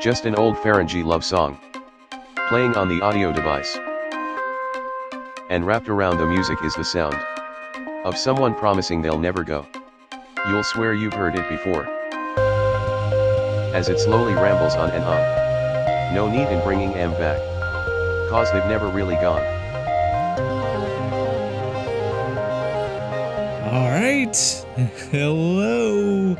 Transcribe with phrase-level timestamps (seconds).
[0.00, 1.58] Just an old Ferengi love song.
[2.48, 3.76] Playing on the audio device.
[5.50, 7.16] And wrapped around the music is the sound
[8.04, 9.66] of someone promising they'll never go.
[10.46, 11.84] You'll swear you've heard it before.
[13.74, 16.14] As it slowly rambles on and on.
[16.14, 17.40] No need in bringing M back.
[18.30, 19.42] Cause they've never really gone.
[23.74, 24.36] All right.
[25.10, 26.36] Hello.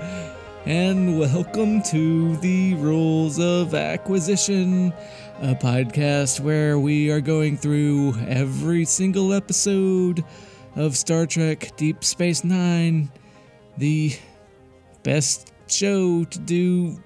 [0.69, 4.93] And welcome to the Rules of Acquisition,
[5.41, 10.23] a podcast where we are going through every single episode
[10.77, 13.11] of Star Trek Deep Space Nine,
[13.79, 14.15] the
[15.05, 17.01] best show to do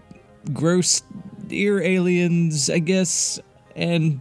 [0.52, 1.04] gross
[1.48, 3.38] ear aliens, I guess,
[3.76, 4.20] and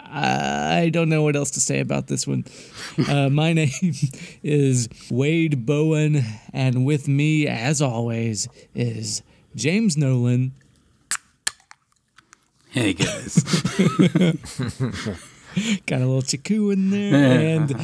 [0.00, 2.44] uh, I don't know what else to say about this one.
[3.08, 3.70] Uh, my name
[4.44, 9.22] is Wade Bowen, and with me, as always, is
[9.56, 10.52] James Nolan.
[12.70, 13.42] Hey guys.
[15.86, 17.74] Got a little Chiku in there, and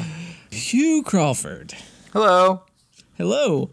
[0.50, 1.74] Hugh Crawford.
[2.12, 2.62] Hello.
[3.16, 3.70] Hello.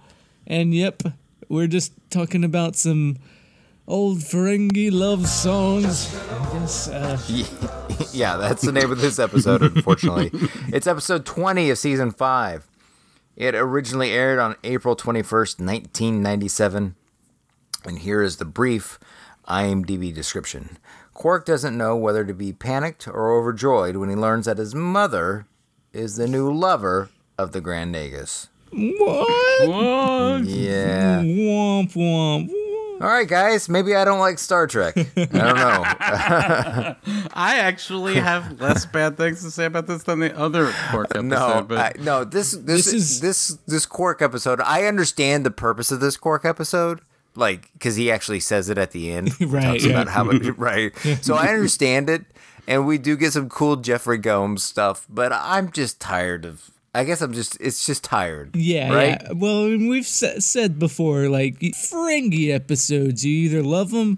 [0.47, 1.03] And yep,
[1.47, 3.17] we're just talking about some
[3.87, 6.15] old Ferengi love songs.
[6.29, 7.17] I guess, uh,
[8.13, 10.31] Yeah, that's the name of this episode, unfortunately.
[10.73, 12.67] it's episode 20 of season 5.
[13.35, 16.95] It originally aired on April 21st, 1997.
[17.85, 18.99] And here is the brief
[19.47, 20.77] IMDb description
[21.13, 25.45] Quark doesn't know whether to be panicked or overjoyed when he learns that his mother
[25.93, 28.47] is the new lover of the Grand Nagus.
[28.71, 29.67] what?
[29.67, 30.45] what?
[30.45, 31.21] Yeah.
[31.21, 32.60] Womp womp.
[33.01, 33.05] Womp.
[33.05, 33.67] All right, guys.
[33.69, 34.95] Maybe I don't like Star Trek.
[34.97, 35.83] I don't know.
[37.33, 41.25] I actually have less bad things to say about this than the other Quark episode.
[41.27, 42.23] No, but I, no.
[42.23, 44.61] This this This this is- this this Quark episode.
[44.61, 47.01] I understand the purpose of this Quark episode,
[47.35, 49.31] like because he actually says it at the end.
[49.41, 49.91] Right, Talks yeah.
[49.91, 50.95] about how it, right.
[51.21, 52.25] So I understand it,
[52.67, 55.05] and we do get some cool Jeffrey Combs stuff.
[55.09, 56.71] But I'm just tired of.
[56.93, 57.57] I guess I'm just.
[57.61, 58.55] It's just tired.
[58.55, 59.21] Yeah, Right.
[59.21, 59.31] yeah.
[59.33, 64.17] Well, and we've sa- said before, like Ferengi episodes, you either love them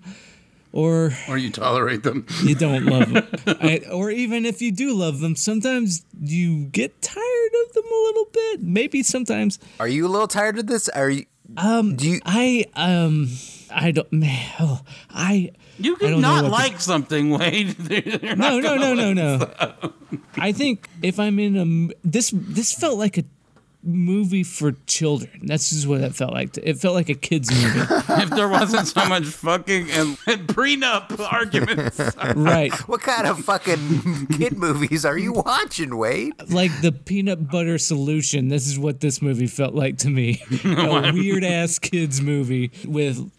[0.71, 2.25] or or you tolerate them.
[2.43, 3.27] you don't love them.
[3.61, 8.01] I, or even if you do love them, sometimes you get tired of them a
[8.07, 8.63] little bit.
[8.63, 9.59] Maybe sometimes.
[9.79, 10.89] Are you a little tired of this?
[10.89, 11.25] Are you?
[11.57, 12.21] Um, Do you?
[12.25, 13.29] I um,
[13.69, 14.11] I don't.
[14.11, 14.81] Man, oh,
[15.11, 15.51] I.
[15.79, 17.69] You could don't know not what to- like something, Wade.
[17.79, 19.51] They're No, no, no, no, no.
[20.37, 23.23] I think if I'm in a m- this this felt like a
[23.85, 25.41] movie for children.
[25.43, 26.57] That's just what it felt like.
[26.57, 27.81] It felt like a kids movie.
[28.23, 31.99] If there wasn't so much fucking and, and prenup arguments.
[32.35, 32.71] right.
[32.87, 36.31] What kind of fucking kid movies are you watching, Wade?
[36.49, 38.47] like the peanut butter solution.
[38.47, 40.41] This is what this movie felt like to me.
[40.63, 43.29] a weird ass kids movie with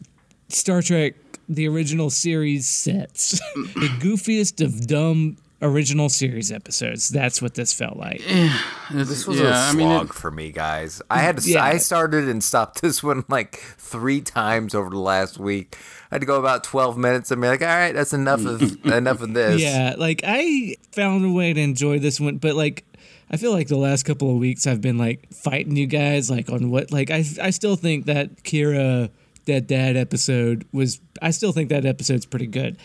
[0.50, 1.14] Star Trek
[1.48, 3.30] the original series sets.
[3.54, 7.08] the goofiest of dumb original series episodes.
[7.08, 8.20] That's what this felt like.
[8.28, 8.58] Yeah,
[8.92, 11.00] This was yeah, a I mean, it- slog for me, guys.
[11.10, 11.50] I had to.
[11.50, 11.64] Yeah.
[11.64, 15.76] I started and stopped this one like three times over the last week.
[16.10, 18.62] I had to go about twelve minutes and be like, "All right, that's enough of
[18.86, 22.84] enough of this." Yeah, like I found a way to enjoy this one, but like
[23.30, 26.50] I feel like the last couple of weeks I've been like fighting you guys like
[26.50, 29.10] on what like I I still think that Kira
[29.44, 32.76] Dead Dad episode was I still think that episode's pretty good.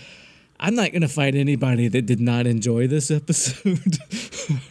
[0.60, 3.80] I'm not gonna fight anybody that did not enjoy this episode.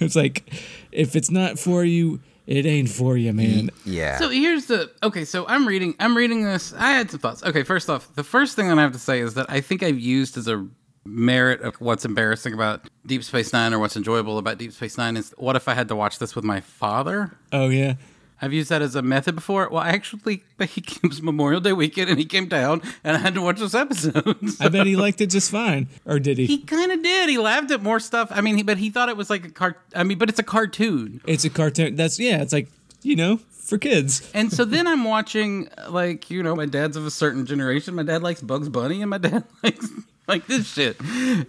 [0.01, 0.53] it's like
[0.93, 3.71] if it's not for you, it ain't for you, man.
[3.85, 4.19] yeah.
[4.19, 5.25] So here's the okay.
[5.25, 5.95] So I'm reading.
[6.01, 6.73] I'm reading this.
[6.75, 7.43] I had some thoughts.
[7.43, 9.83] Okay, first off, the first thing that I have to say is that I think
[9.83, 10.67] I've used as a
[11.05, 15.17] merit of what's embarrassing about Deep Space Nine or what's enjoyable about Deep Space Nine
[15.17, 17.33] is what if I had to watch this with my father?
[17.53, 17.95] Oh yeah.
[18.41, 19.69] I've used that as a method before.
[19.71, 23.35] Well, actually, he came was Memorial Day weekend and he came down and I had
[23.35, 24.37] to watch this episode.
[24.61, 25.89] I bet he liked it just fine.
[26.07, 26.47] Or did he?
[26.47, 27.29] he kind of did.
[27.29, 28.29] He laughed at more stuff.
[28.31, 29.81] I mean, he, but he thought it was like a cart.
[29.95, 31.21] I mean, but it's a cartoon.
[31.27, 31.97] It's a cartoon.
[31.97, 32.69] That's yeah, it's like,
[33.03, 34.29] you know, for kids.
[34.35, 37.95] And so then I'm watching, like, you know, my dad's of a certain generation.
[37.95, 39.89] My dad likes Bugs Bunny, and my dad likes
[40.33, 40.97] like this shit.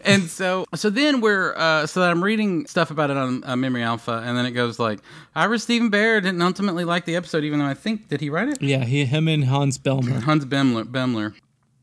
[0.05, 3.83] And so, so then we're, uh, so I'm reading stuff about it on uh, Memory
[3.83, 4.99] Alpha, and then it goes like,
[5.35, 8.47] Ira Steven Behr didn't ultimately like the episode, even though I think did he write
[8.49, 8.61] it?
[8.61, 10.21] Yeah, he him and Hans Belmer.
[10.23, 10.85] Hans Beimler.
[10.85, 11.33] Beimler.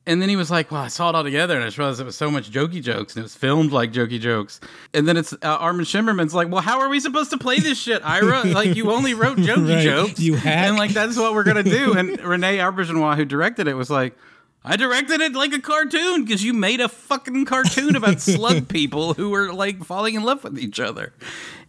[0.09, 2.01] And then he was like, "Well, I saw it all together, and I just realized
[2.01, 4.61] it was so much jokey jokes, and it was filmed like jokey jokes."
[4.95, 7.77] And then it's uh, Armin Shimerman's like, "Well, how are we supposed to play this
[7.77, 8.45] shit, Ira?
[8.45, 9.83] like, you only wrote jokey Right.
[9.83, 10.69] jokes, You hack.
[10.69, 14.17] and like that's what we're gonna do." And Renee Auberjonois, who directed it, was like,
[14.67, 19.15] "I directed it like a cartoon because you made a fucking cartoon about slug people
[19.15, 21.15] who were like falling in love with each other."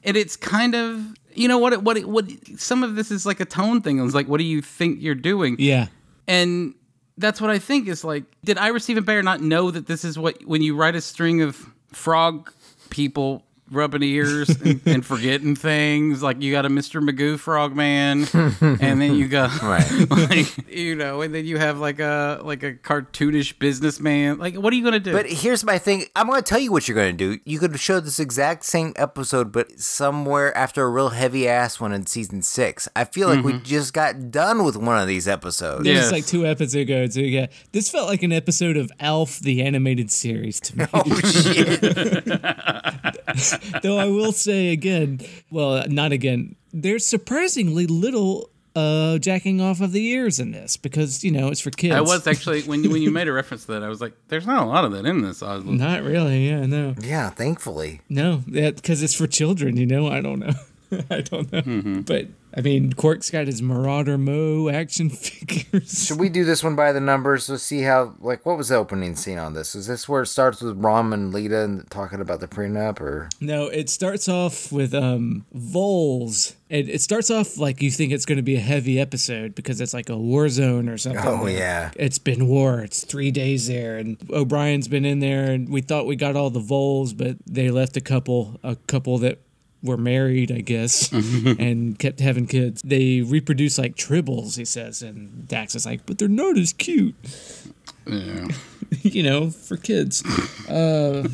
[0.03, 2.25] And it's kind of, you know, what it, what it, what
[2.57, 4.03] some of this is like a tone thing.
[4.03, 5.55] It's like, what do you think you're doing?
[5.59, 5.87] Yeah.
[6.27, 6.73] and
[7.19, 8.23] that's what I think is like.
[8.43, 11.41] Did Ira Steven Behr not know that this is what when you write a string
[11.41, 12.51] of frog
[12.89, 17.01] people rubbing ears and, and forgetting things like you got a Mr.
[17.01, 18.27] Magoo frog man
[18.81, 20.09] and then you got Right.
[20.09, 24.71] like you know and then you have like a like a cartoonish businessman like what
[24.71, 26.05] are you gonna do But here's my thing.
[26.15, 27.39] I'm going to tell you what you're going to do.
[27.45, 31.93] You could show this exact same episode, but somewhere after a real heavy ass one
[31.93, 32.87] in season six.
[32.95, 33.63] I feel like we mm-hmm.
[33.63, 35.87] just got done with one of these episodes.
[35.87, 36.11] It Yes.
[36.11, 37.07] like two episodes ago.
[37.07, 40.85] So yeah, this felt like an episode of Alf, the animated series to me.
[40.93, 41.81] Oh shit!
[43.83, 45.19] Though I will say again,
[45.51, 46.55] well, not again.
[46.73, 51.61] There's surprisingly little uh, jacking off of the ears in this because you know it's
[51.61, 51.95] for kids.
[51.95, 54.13] I was actually when you, when you made a reference to that I was like
[54.27, 55.75] there's not a lot of that in this oddly.
[55.75, 56.47] not really.
[56.47, 58.01] Yeah, no, yeah, thankfully.
[58.07, 59.77] no, because it's for children.
[59.77, 60.53] You know, I don't know.
[61.09, 61.61] I don't know.
[61.61, 62.01] Mm-hmm.
[62.01, 66.07] But I mean, Quark's got his Marauder Mo action figures.
[66.07, 67.49] Should we do this one by the numbers?
[67.49, 68.15] Let's see how.
[68.19, 69.75] Like, what was the opening scene on this?
[69.75, 73.29] Is this where it starts with Rom and Leeta and talking about the prenup, or
[73.41, 76.55] No, it starts off with um voles.
[76.69, 79.79] It, it starts off like you think it's going to be a heavy episode because
[79.79, 81.23] it's like a war zone or something.
[81.25, 81.91] Oh, yeah.
[81.95, 82.81] it's been war.
[82.81, 86.49] It's three days there, and O'Brien's been in there, and we thought we got all
[86.49, 89.39] the voles, but they left a couple, a couple that
[89.83, 92.81] were married, I guess, and kept having kids.
[92.83, 97.15] They reproduce like tribbles, he says, and Dax is like, but they're not as cute,
[98.05, 98.47] Yeah.
[99.01, 100.23] you know, for kids.
[100.67, 101.27] Uh,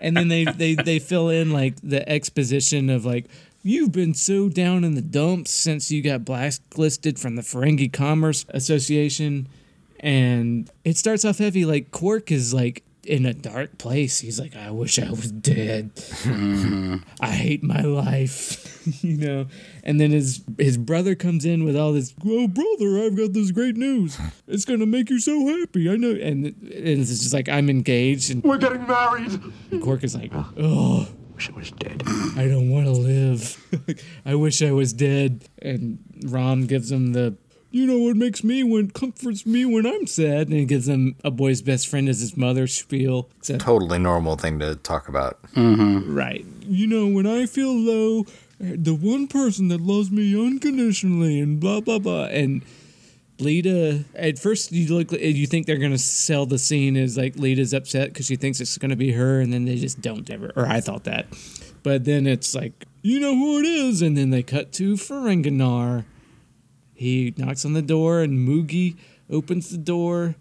[0.00, 3.26] and then they, they they fill in like the exposition of like
[3.62, 8.44] you've been so down in the dumps since you got blacklisted from the Ferengi Commerce
[8.50, 9.48] Association,
[10.00, 11.64] and it starts off heavy.
[11.64, 14.18] Like Quark is like in a dark place.
[14.18, 15.96] He's like, I wish I was dead.
[15.96, 16.96] Mm-hmm.
[17.20, 19.46] I hate my life, you know.
[19.82, 22.14] And then his his brother comes in with all this.
[22.24, 24.18] Oh, brother, I've got this great news.
[24.46, 25.90] It's gonna make you so happy.
[25.90, 26.10] I know.
[26.10, 29.40] And, and it's just like I'm engaged, and We're getting married.
[29.82, 30.52] Quark is like, ah.
[30.58, 32.02] oh, I Wish I was dead.
[32.36, 34.04] I don't want to live.
[34.26, 35.44] I wish I was dead.
[35.62, 37.36] And Rom gives him the,
[37.70, 41.16] you know what makes me when comforts me when I'm sad, and he gives him
[41.24, 43.28] a boy's best friend as his mother spiel.
[43.38, 45.40] Except, totally normal thing to talk about?
[45.54, 46.14] Mm-hmm.
[46.14, 46.44] right.
[46.62, 48.24] You know when I feel low,
[48.58, 52.62] the one person that loves me unconditionally, and blah blah blah, and.
[53.40, 57.72] Leeta, at first you look, you think they're gonna sell the scene as like Leeta's
[57.72, 60.50] upset because she thinks it's gonna be her, and then they just don't ever.
[60.56, 61.28] Or I thought that,
[61.84, 66.04] but then it's like you know who it is, and then they cut to Ferenginar.
[66.98, 68.96] He knocks on the door, and Moogie
[69.30, 70.34] opens the door,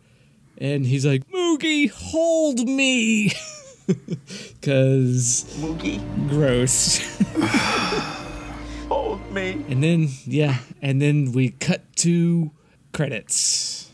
[0.57, 3.31] and he's like, "Moogie, hold me,"
[3.85, 6.97] because Moogie, gross.
[8.89, 9.63] hold me.
[9.69, 12.49] And then, yeah, and then we cut to
[12.91, 13.91] credits.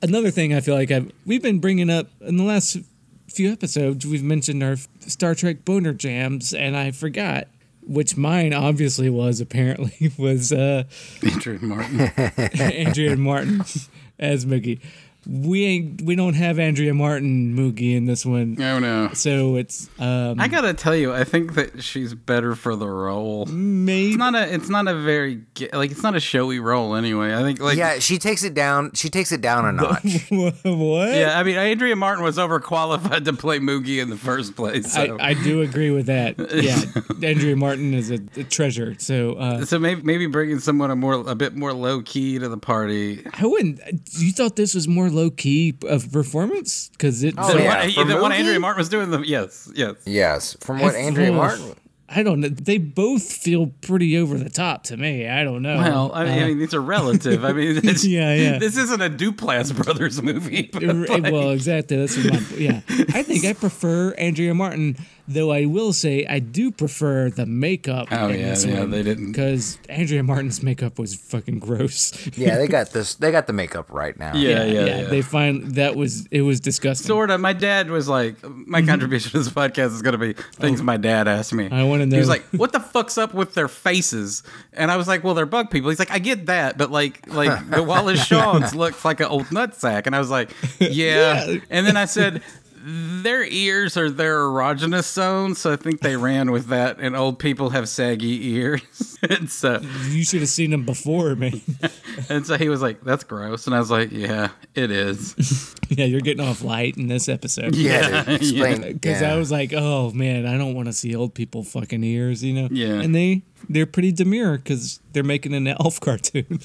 [0.00, 2.78] Another thing I feel like I've, we've been bringing up in the last
[3.26, 7.48] few episodes, we've mentioned our Star Trek boner jams, and I forgot.
[7.86, 10.84] Which mine obviously was apparently was uh,
[11.22, 12.00] Andrew Martin.
[12.60, 13.60] Andrea Martin
[14.18, 14.80] as Moogie.
[15.26, 19.10] We ain't we don't have Andrea Martin Moogie in this one, Oh no.
[19.14, 23.46] so it's um, I gotta tell you, I think that she's better for the role.
[23.46, 24.52] maybe It's not a.
[24.52, 25.42] It's not a very
[25.72, 25.90] like.
[25.90, 27.34] It's not a showy role anyway.
[27.34, 27.76] I think like.
[27.78, 28.92] yeah, she takes it down.
[28.94, 30.30] She takes it down a notch.
[30.30, 31.14] what?
[31.14, 34.92] Yeah, I mean, Andrea Martin was overqualified to play Moogie in the first place.
[34.92, 36.34] So, I, I do agree with that.
[36.64, 36.80] Yeah,
[37.28, 38.94] Andrea Martin is a, a treasure.
[38.98, 42.48] So uh, so maybe maybe bringing someone a more a bit more low key to
[42.48, 43.26] the party.
[43.34, 43.80] I wouldn't.
[44.18, 47.34] You thought this was more low key of performance because it.
[47.38, 49.94] Oh, the yeah, one, for the one Andrea Martin was doing the yes yes.
[50.04, 51.74] yes, from what I- Andrea oh, Martin.
[52.06, 52.48] I don't know.
[52.48, 55.26] They both feel pretty over the top to me.
[55.26, 55.78] I don't know.
[55.78, 57.44] Well, I mean, I Uh, mean, these are relative.
[57.44, 58.58] I mean, it's, Yeah, yeah.
[58.58, 60.68] This isn't a Duplass Brothers movie.
[60.72, 61.96] But r- like- well, exactly.
[61.96, 62.82] That's what my yeah.
[63.14, 65.52] I think I prefer Andrea Martin, though.
[65.52, 68.08] I will say I do prefer the makeup.
[68.10, 72.12] Oh, in yeah, this yeah, one, they didn't- because Andrea Martin's makeup was fucking gross.
[72.36, 73.14] Yeah, they got this.
[73.14, 74.34] They got the makeup right now.
[74.34, 75.02] yeah, yeah, yeah.
[75.04, 77.06] They find that was it was disgusting.
[77.06, 77.40] Sort of.
[77.40, 78.88] My dad was like, my mm-hmm.
[78.88, 80.84] contribution to this podcast is going to be things oh.
[80.84, 81.68] my dad asked me.
[81.70, 85.06] I wanna He was like, "What the fuck's up with their faces?" And I was
[85.06, 88.24] like, "Well, they're bug people." He's like, "I get that, but like, like the Wallace
[88.26, 90.50] Shawns looks like an old nutsack." And I was like,
[90.80, 91.60] "Yeah." Yeah.
[91.70, 92.42] And then I said.
[92.86, 96.98] Their ears are their erogenous zones, so I think they ran with that.
[97.00, 101.62] And old people have saggy ears, and so you should have seen him before, me.
[102.28, 106.04] and so he was like, "That's gross," and I was like, "Yeah, it is." yeah,
[106.04, 107.74] you're getting off light in this episode.
[107.74, 108.82] Yeah, to explain.
[108.92, 109.32] Because yeah.
[109.32, 112.52] I was like, oh man, I don't want to see old people fucking ears, you
[112.52, 112.68] know?
[112.70, 113.00] Yeah.
[113.00, 116.60] And they they're pretty demure because they're making an elf cartoon,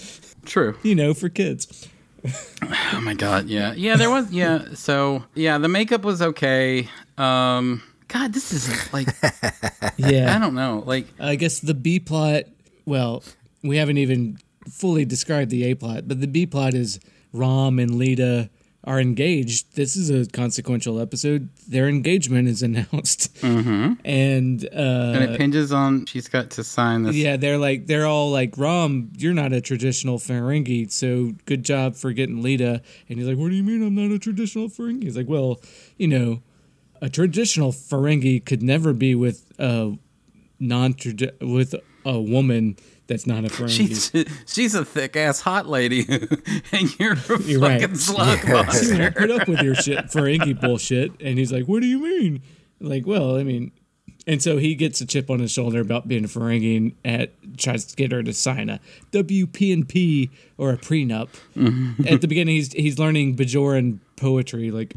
[0.46, 0.78] True.
[0.84, 1.88] you know, for kids.
[2.92, 3.96] Oh my god, yeah, yeah.
[3.96, 4.74] There was, yeah.
[4.74, 6.90] So yeah, the makeup was okay.
[7.18, 9.08] Um, God, this is like
[9.98, 10.36] Yeah.
[10.36, 12.44] I don't know, like I guess the B plot,
[12.86, 13.24] well,
[13.64, 14.38] we haven't even
[14.70, 17.00] fully described the A plot, but the B plot is
[17.32, 18.50] Rom and Leeta
[18.84, 19.76] are engaged.
[19.76, 21.50] This is a consequential episode.
[21.68, 23.36] Their engagement is announced.
[23.42, 23.94] Mm-hmm.
[24.06, 27.16] And, uh, and it hinges on she's got to sign this.
[27.16, 31.96] yeah, they're like, they're all like, Rom, you're not a traditional Ferengi, so good job
[31.96, 32.82] for getting Leeta.
[33.10, 35.04] And he's like, what do you mean I'm not a traditional Ferengi?
[35.04, 35.62] He's like, well,
[35.98, 36.42] you know,
[37.02, 39.98] a traditional Ferengi could never be with a
[40.60, 40.96] non
[41.42, 42.78] with a woman
[43.10, 43.70] that's not a Ferengi.
[43.70, 44.12] She's
[44.46, 46.06] she's a thick ass hot lady,
[46.72, 47.98] and you're a You're fucking right.
[47.98, 49.12] slug She monster.
[49.18, 51.12] put up with your shit Ferengi bullshit.
[51.20, 52.42] And he's like, what do you mean?
[52.80, 53.72] Like, well, I mean,
[54.28, 57.58] and so he gets a chip on his shoulder about being a Ferengi and at,
[57.58, 58.80] tries to get her to sign a
[59.12, 61.30] WP&P or a prenup.
[61.58, 62.08] Mm-hmm.
[62.08, 64.94] At the beginning, he's he's learning Bajoran poetry, like,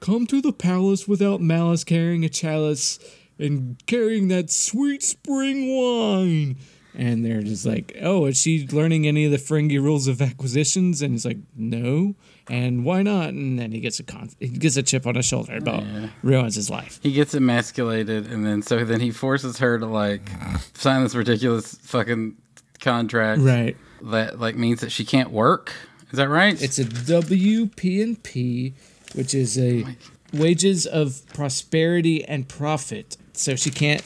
[0.00, 2.98] come to the palace without malice, carrying a chalice
[3.38, 6.56] and carrying that sweet spring wine.
[6.96, 11.02] And they're just like, oh, is she learning any of the Ferengi rules of acquisitions?
[11.02, 12.14] And he's like, no.
[12.48, 13.28] And why not?
[13.28, 15.84] And then he gets a con- he gets a chip on his shoulder about
[16.24, 16.98] ruins his life.
[17.02, 20.28] He gets emasculated, and then so then he forces her to like
[20.74, 22.36] sign this ridiculous fucking
[22.80, 23.76] contract Right.
[24.02, 25.72] that like means that she can't work.
[26.10, 26.60] Is that right?
[26.60, 28.74] It's a WP&P,
[29.14, 29.88] which is a oh
[30.32, 33.16] wages of prosperity and profit.
[33.32, 34.00] So she can't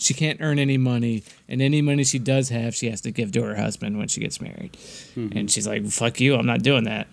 [0.00, 3.32] she can't earn any money, and any money she does have, she has to give
[3.32, 4.76] to her husband when she gets married.
[5.14, 7.06] And she's like, "Fuck you, I'm not doing that."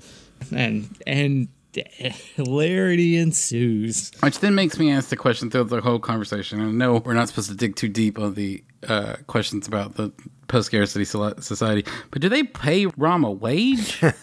[0.56, 1.48] And and
[2.36, 4.12] hilarity ensues.
[4.22, 6.62] Which then makes me ask the question throughout the whole conversation.
[6.62, 10.12] I know we're not supposed to dig too deep on the uh, questions about the
[10.48, 14.02] post scarcity society, but do they pay Rom a wage?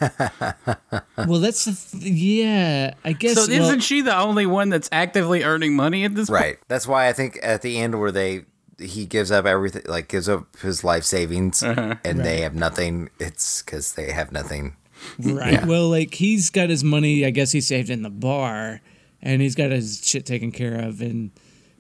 [1.17, 2.95] Well, that's the th- yeah.
[3.05, 3.35] I guess.
[3.35, 6.41] so well, isn't she the only one that's actively earning money at this point?
[6.41, 6.59] Right.
[6.69, 8.45] That's why I think at the end where they
[8.79, 11.95] he gives up everything, like gives up his life savings, Uh-huh.
[12.05, 13.11] and they have nothing.
[13.21, 14.77] It's because they have nothing.
[15.19, 15.65] Right.
[15.67, 17.25] Well, like he's got his money.
[17.27, 18.81] I guess he saved in the bar,
[19.21, 21.01] and he's got his shit taken care of.
[21.01, 21.31] And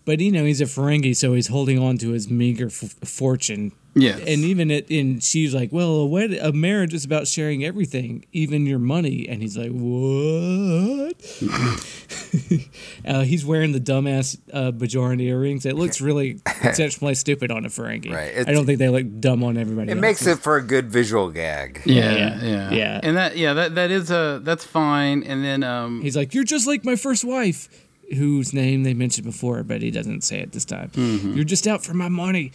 [0.05, 3.73] but you know he's a Ferengi, so he's holding on to his meager f- fortune.
[3.95, 4.19] Yes.
[4.21, 8.25] And even it, and she's like, "Well, a, wed- a marriage is about sharing everything,
[8.33, 11.15] even your money." And he's like, "What?"
[13.07, 15.67] uh, he's wearing the dumbass uh, Bajoran earrings.
[15.67, 18.13] It looks really exceptionally stupid on a Ferengi.
[18.13, 18.49] Right.
[18.49, 19.91] I don't think they look dumb on everybody.
[19.91, 20.01] It else.
[20.03, 21.83] makes it for a good visual gag.
[21.85, 22.43] Yeah, Yeah.
[22.45, 23.01] yeah, Yeah.
[23.03, 25.23] And that, yeah, that that is a that's fine.
[25.23, 27.69] And then, um, He's like, "You're just like my first wife,"
[28.17, 30.91] whose name they mentioned before, but he doesn't say it this time.
[30.95, 32.53] You're just out for my money,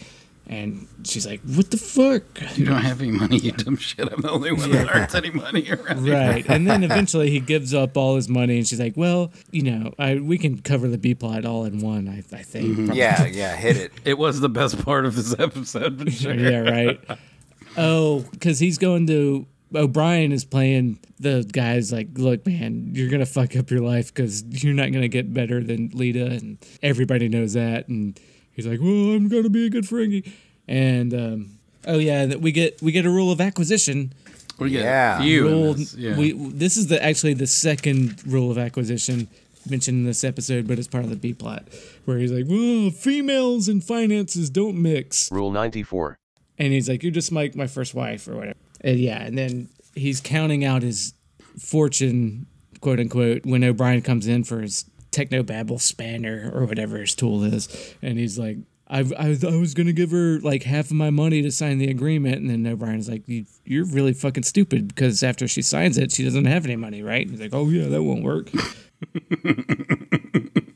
[0.49, 2.23] and she's like, "What the fuck?"
[2.57, 4.11] you don't have any money, you dumb shit.
[4.11, 6.15] I'm the only one that earns any money around here.
[6.15, 9.61] Right, and then eventually he gives up all his money, and she's like, "Well, you
[9.61, 12.09] know, I we can cover the B plot all in one.
[12.09, 12.97] I, I think." Probably.
[12.97, 13.91] Yeah, yeah, hit it.
[14.09, 16.33] It was the best part of this episode, for sure.
[16.33, 16.99] yeah, right.
[17.77, 19.45] Oh, because he's going to.
[19.75, 24.43] O'Brien is playing the guy's like, look, man, you're gonna fuck up your life because
[24.63, 27.87] you're not gonna get better than Leeta, and everybody knows that.
[27.87, 28.19] And
[28.63, 30.29] he's like, well, I'm gonna be a good Ferengi.
[30.67, 34.13] And um, oh yeah, that we get we get a rule of acquisition.
[34.59, 35.17] We get Yeah.
[35.19, 36.17] a few Rule, this, yeah.
[36.17, 39.27] we this is the actually the second rule of acquisition
[39.69, 41.63] mentioned in this episode, but it's part of the B plot
[42.05, 46.17] where he's like, well, females and finances don't mix Rule 94.
[46.57, 49.69] and he's like, "You're just like my first wife or whatever." And yeah, and then
[49.95, 51.13] he's counting out his
[51.57, 52.45] fortune,
[52.81, 57.95] quote unquote, when O'Brien comes in for his technobabble spanner or whatever his tool is,
[58.01, 58.57] and he's like.
[58.91, 61.91] I, I, I was gonna give her like half of my money to sign the
[61.91, 66.11] agreement, and then O'Brien's like, you, "You're really fucking stupid because after she signs it,
[66.11, 68.49] she doesn't have any money, right?" And he's like, "Oh yeah, that won't work."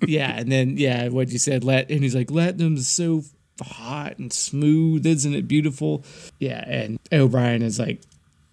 [0.07, 3.23] yeah, and then yeah, what you said, Lat, and he's like, Latinum's so
[3.61, 6.03] hot and smooth, isn't it beautiful?
[6.39, 8.01] Yeah, and O'Brien is like,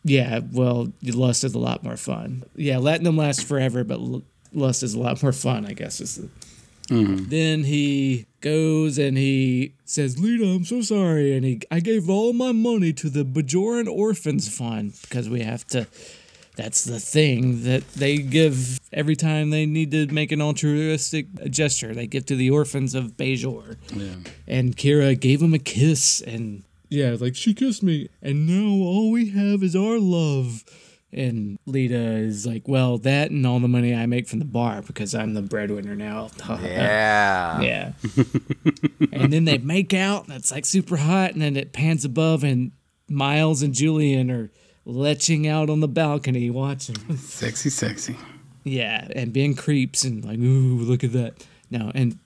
[0.03, 2.45] yeah, well, lust is a lot more fun.
[2.55, 4.01] Yeah, Latinum lasts forever, but
[4.53, 6.01] lust is a lot more fun, I guess.
[6.01, 6.29] Is the,
[6.95, 7.29] mm-hmm.
[7.29, 11.37] Then he goes and he says, Leeta, I'm so sorry.
[11.37, 15.67] And he, I gave all my money to the Bajoran Orphans Fund because we have
[15.69, 15.87] to.
[16.57, 21.95] That's the thing that they give every time they need to make an altruistic gesture.
[21.95, 23.77] They give to the orphans of Bajor.
[23.95, 24.31] Yeah.
[24.47, 29.11] And Kira gave him a kiss, and yeah, like she kissed me, and now all
[29.11, 30.65] we have is our love.
[31.13, 34.81] And Leeta is like, well, that and all the money I make from the bar
[34.83, 36.31] because I'm the breadwinner now.
[36.63, 37.61] Yeah.
[37.61, 37.93] Yeah.
[39.13, 42.45] and then they make out, and it's like super hot, and then it pans above,
[42.45, 42.71] and
[43.09, 44.51] Miles and Julian are
[44.87, 46.97] leching out on the balcony watching.
[47.17, 48.17] Sexy, sexy.
[48.65, 51.45] yeah, and being creeps and like, ooh, look at that.
[51.71, 52.19] No, and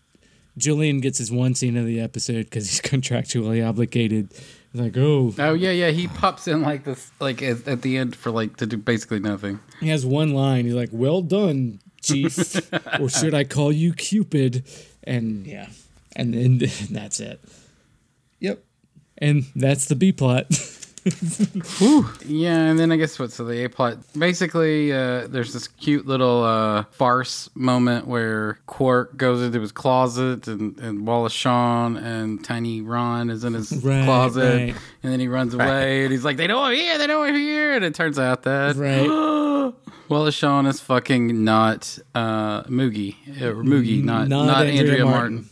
[0.59, 4.29] Julian gets his one scene of the episode because he's contractually obligated.
[4.75, 5.91] He's like, oh, Oh yeah, yeah.
[5.91, 9.21] He pops in like this, like at, at the end for like to do basically
[9.21, 9.61] nothing.
[9.79, 10.65] he has one line.
[10.65, 12.37] He's like, well done, Chief,
[13.01, 14.67] or should I call you Cupid?
[15.05, 15.69] And yeah,
[16.17, 16.59] and then
[16.91, 17.41] that's it.
[18.41, 18.65] Yep,
[19.19, 20.47] and that's the B plot.
[22.27, 23.31] Yeah, and then I guess what?
[23.33, 29.17] So the A plot basically, uh, there's this cute little uh, farce moment where Quark
[29.17, 34.05] goes into his closet, and, and Wallace Shawn and Tiny Ron is in his Right,
[34.05, 34.75] closet, right.
[35.03, 37.35] and then he runs away, and he's like, "They know I'm here, they know I'm
[37.35, 39.73] here," and it turns out that right.
[40.09, 45.35] Wallace Shawn is fucking not uh, Moogie, or Moogie, not Not not, Andrea Andrea, Martin.
[45.35, 45.51] Martin.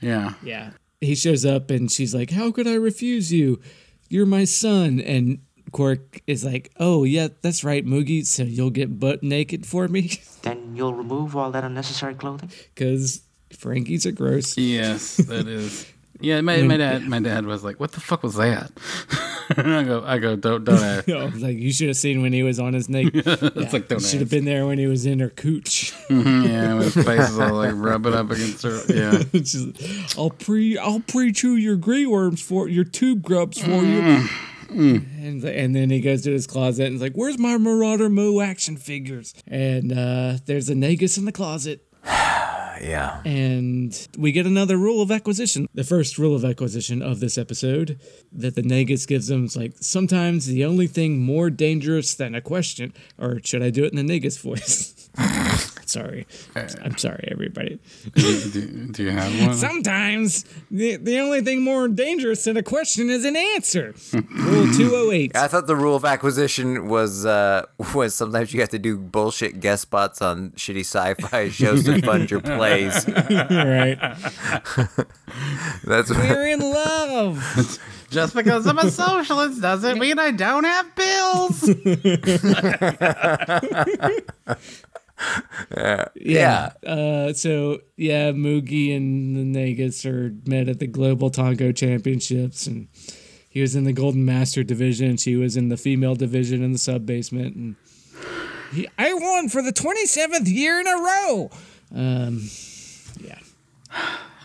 [0.00, 0.34] Yeah.
[0.42, 0.70] Yeah.
[1.00, 3.60] He shows up and she's like, How could I refuse you?
[4.10, 5.00] You're my son.
[5.00, 5.38] And
[5.72, 8.26] Quark is like, Oh, yeah, that's right, Moogie.
[8.26, 10.10] So you'll get butt naked for me?
[10.42, 12.50] Then you'll remove all that unnecessary clothing?
[12.74, 14.56] Because Frankies are gross.
[14.56, 15.86] Yes, that is.
[16.20, 18.70] Yeah, my, my dad my dad was like, "What the fuck was that?"
[19.56, 21.08] I go, I go, don't don't ask.
[21.08, 23.12] I was like, you should have seen when he was on his neck.
[23.14, 25.92] It's like don't should have been there when he was in her cooch.
[26.08, 28.80] Mm-hmm, yeah, his face is all like rubbing up against her.
[28.88, 33.70] Yeah, Just, I'll pre I'll pre chew your grey worms for your tube grubs for
[33.70, 34.00] you.
[34.02, 35.26] Mm-hmm, mm-hmm.
[35.26, 38.40] And, and then he goes to his closet and is like, Where's my Marauder Mo
[38.40, 39.34] action figures?
[39.46, 41.84] And uh, there's a Nagus in the closet.
[42.80, 43.20] Yeah.
[43.24, 45.68] And we get another rule of acquisition.
[45.74, 48.00] The first rule of acquisition of this episode
[48.32, 52.40] that the Nagus gives them is like, sometimes the only thing more dangerous than a
[52.40, 55.10] question, or should I do it in the Nagus voice?
[55.90, 56.26] sorry.
[56.56, 57.78] I'm sorry, everybody.
[58.14, 59.54] do, do, do you have one?
[59.68, 63.94] Sometimes the, the only thing more dangerous than a question is an answer.
[64.12, 65.36] Rule 208.
[65.36, 69.60] I thought the rule of acquisition was uh, was sometimes you have to do bullshit
[69.60, 73.06] guest spots on shitty sci-fi shows to fund your plays.
[73.08, 73.98] right.
[75.84, 77.78] That's what, We're in love.
[78.10, 81.62] Just because I'm a socialist doesn't mean I don't have bills.
[86.14, 86.72] Yeah.
[86.86, 92.88] Uh, so yeah, Moogie and the Nagus are met at the Global Tongo Championships, and
[93.48, 95.16] he was in the Golden Master division.
[95.16, 97.76] She was in the female division in the sub basement, and
[98.72, 101.50] he, I won for the twenty seventh year in a row.
[101.94, 102.48] Um,
[103.20, 103.38] yeah.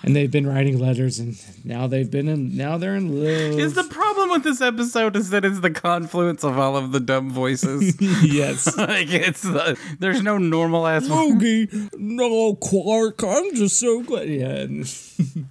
[0.06, 2.56] And they've been writing letters, and now they've been in.
[2.56, 3.60] Now they're in love.
[3.60, 7.00] is the problem with this episode is that it's the confluence of all of the
[7.00, 8.00] dumb voices.
[8.24, 8.78] yes.
[8.78, 11.08] like it's the, there's no normal ass.
[11.08, 13.24] Moogie, no Quark.
[13.24, 14.30] I'm just so glad.
[14.30, 14.68] Yeah.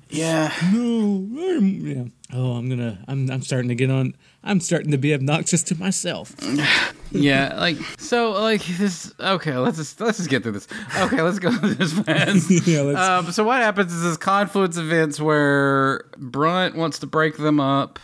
[0.08, 0.52] Yeah.
[0.72, 2.04] No, I'm, yeah.
[2.32, 3.02] Oh, I'm gonna.
[3.08, 3.30] I'm.
[3.30, 4.14] I'm starting to get on.
[4.42, 6.34] I'm starting to be obnoxious to myself.
[7.10, 9.12] Yeah, like so, like this.
[9.20, 10.66] Okay, let's just let's just get through this.
[10.98, 12.50] Okay, let's go through this fast.
[12.66, 17.36] Yeah, let's- Um, so what happens is this confluence events where Brunt wants to break
[17.36, 17.98] them up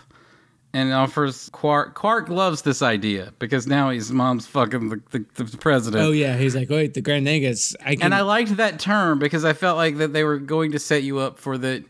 [0.73, 1.95] and offers Quark.
[1.95, 5.01] Quark loves this idea because now his mom's fucking the,
[5.35, 6.05] the, the president.
[6.05, 7.75] Oh yeah, he's like, wait, the Grand Nagus.
[7.85, 8.05] I can.
[8.05, 11.03] And I liked that term because I felt like that they were going to set
[11.03, 11.83] you up for that.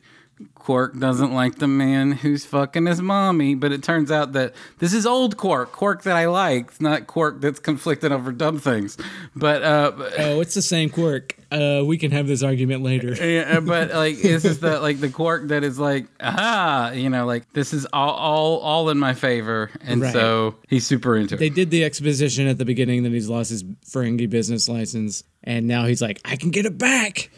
[0.54, 4.92] Quark doesn't like the man who's fucking his mommy, but it turns out that this
[4.92, 8.96] is old Quark, Quark that I like, It's not Quark that's conflicted over dumb things.
[9.34, 11.36] But uh, oh, it's the same Quark.
[11.50, 13.14] Uh, we can have this argument later.
[13.26, 17.26] yeah, but like this is the like the Quark that is like, aha, you know,
[17.26, 20.12] like this is all all all in my favor, and Right.
[20.12, 23.64] so he's super into They did the exposition at the beginning that he's lost his
[23.64, 27.30] Ferengi business license, and now he's like, I can get it back.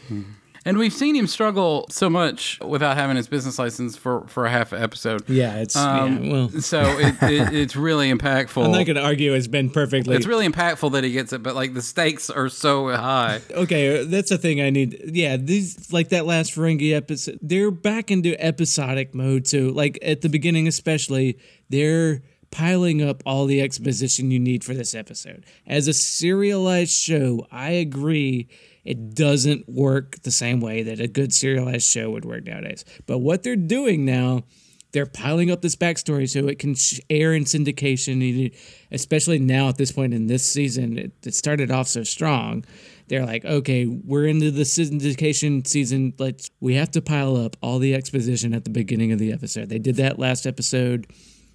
[0.65, 4.49] And we've seen him struggle so much without having his business license for for a
[4.49, 5.27] half episode.
[5.29, 6.31] Yeah, it's Um, yeah.
[6.31, 8.63] Well, so it, it, it's really impactful.
[8.63, 10.15] I'm not gonna argue it's been perfectly.
[10.15, 13.41] It's really impactful that he gets it, but like the stakes are so high.
[13.51, 15.11] okay, that's the thing I need.
[15.13, 19.45] Yeah, these like that last Ferengi episode, they're back into episodic mode.
[19.45, 19.71] too.
[19.71, 21.37] like at the beginning, especially,
[21.69, 22.21] they're
[22.51, 25.43] piling up all the exposition you need for this episode.
[25.65, 28.47] As a serialized show, I agree.
[28.83, 32.83] It doesn't work the same way that a good serialized show would work nowadays.
[33.05, 34.43] But what they're doing now,
[34.91, 36.75] they're piling up this backstory so it can
[37.09, 38.53] air in syndication.
[38.91, 42.65] Especially now at this point in this season, it, it started off so strong.
[43.07, 46.13] They're like, okay, we're into the syndication season.
[46.17, 49.69] Let's we have to pile up all the exposition at the beginning of the episode.
[49.69, 51.07] They did that last episode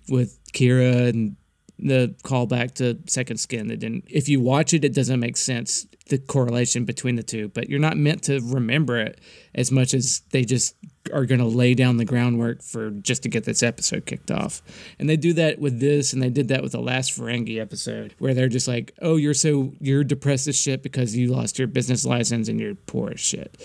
[0.08, 1.36] with Kira and
[1.78, 3.68] the callback to Second Skin.
[3.68, 4.04] That didn't.
[4.08, 7.48] If you watch it, it doesn't make sense the correlation between the two.
[7.48, 9.20] But you're not meant to remember it
[9.54, 10.74] as much as they just
[11.12, 14.62] are going to lay down the groundwork for just to get this episode kicked off.
[14.98, 18.14] And they do that with this, and they did that with the last Ferengi episode,
[18.18, 21.68] where they're just like, "Oh, you're so you're depressed as shit because you lost your
[21.68, 23.56] business license and you're poor as shit."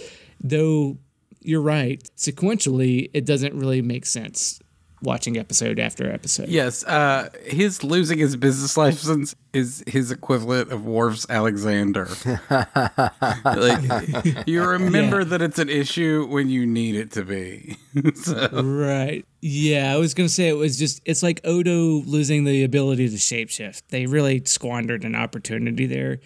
[0.41, 0.97] Though
[1.41, 4.59] you're right, sequentially, it doesn't really make sense
[5.03, 6.47] watching episode after episode.
[6.49, 12.07] Yes, uh, his losing his business license is his equivalent of Worf's Alexander.
[13.45, 15.23] like, you remember Yeah.
[15.25, 17.77] that it's an issue when you need it to be.
[18.15, 19.25] so, Right.
[19.41, 23.15] Yeah, I was gonna say it was just it's like Odo losing the ability to
[23.17, 23.83] shapeshift.
[23.89, 26.19] They really squandered an opportunity there.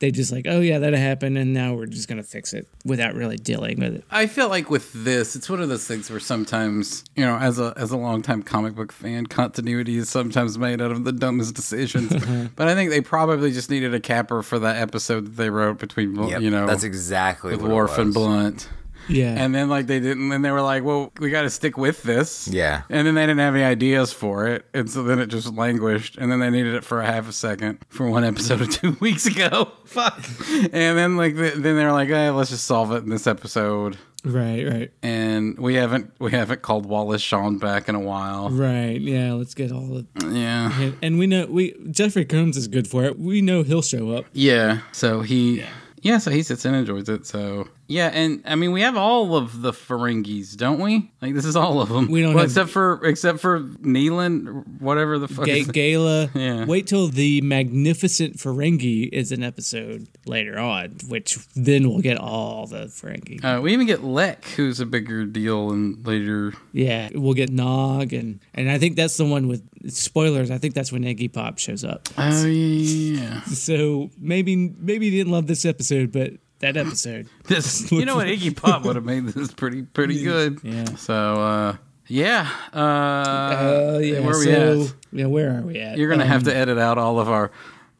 [0.00, 3.14] They just like, oh yeah, that happened, and now we're just gonna fix it without
[3.14, 4.04] really dealing with it.
[4.10, 7.58] I feel like with this, it's one of those things where sometimes, you know, as
[7.58, 11.54] a as a longtime comic book fan, continuity is sometimes made out of the dumbest
[11.54, 12.10] decisions.
[12.20, 12.50] Mhm.
[12.56, 15.78] but I think they probably just needed a capper for that episode that they wrote
[15.78, 18.14] between, Yep, you know, that's exactly with what it Worf and.
[18.14, 18.68] Blunt.
[19.08, 19.34] Yeah.
[19.36, 22.02] And then like they didn't, and they were like, "Well, we got to stick with
[22.02, 22.82] this." Yeah.
[22.90, 26.16] And then they didn't have any ideas for it, and so then it just languished.
[26.18, 28.96] And then they needed it for a half a second for one episode of two
[29.00, 29.70] weeks ago.
[29.84, 30.24] Fuck.
[30.50, 33.26] And then like the, then they were like, "Hey, let's just solve it in this
[33.26, 38.50] episode." right, right, And we haven't we haven't called Wallace Shawn back in a while.
[38.50, 39.00] right.
[39.00, 40.78] Yeah, let's get all the Yeah.
[40.78, 43.18] and, and we know we Jeffrey Combs is good for it.
[43.18, 44.26] We know he'll show up.
[44.34, 44.80] Yeah.
[44.92, 45.64] So he.
[46.02, 46.18] Yeah.
[46.18, 47.24] so he sits and enjoys it.
[47.26, 51.10] So yeah, and I mean we have all of the Ferengis, don't we?
[51.20, 52.08] Like this is all of them.
[52.08, 55.44] We don't well, have- except for except for Neelan, whatever the fuck.
[55.46, 56.30] Ga- is Gaila.
[56.40, 56.64] Yeah.
[56.64, 62.66] Wait till the magnificent Ferengi is an episode later on, which then we'll get all
[62.66, 63.44] the Ferengi.
[63.44, 66.52] Uh, we even get Lek, who's a bigger deal and later.
[66.72, 70.50] Yeah, we'll get Nog and and I think that's the one with spoilers.
[70.50, 72.08] I think that's when Iggy Pop shows up.
[72.16, 77.28] Oh yeah, So maybe maybe you didn't love this episode, but that episode.
[77.44, 77.90] this.
[77.92, 78.26] You know what?
[78.28, 80.60] Iggy Pop would have made this pretty pretty good.
[80.62, 80.84] Yeah.
[80.96, 82.48] So uh, yeah.
[82.72, 84.20] Uh, Uh, yeah.
[84.20, 84.94] where are we so at?
[85.12, 85.98] yeah, where are we at?
[85.98, 87.50] You're gonna Um, have to edit out all of our.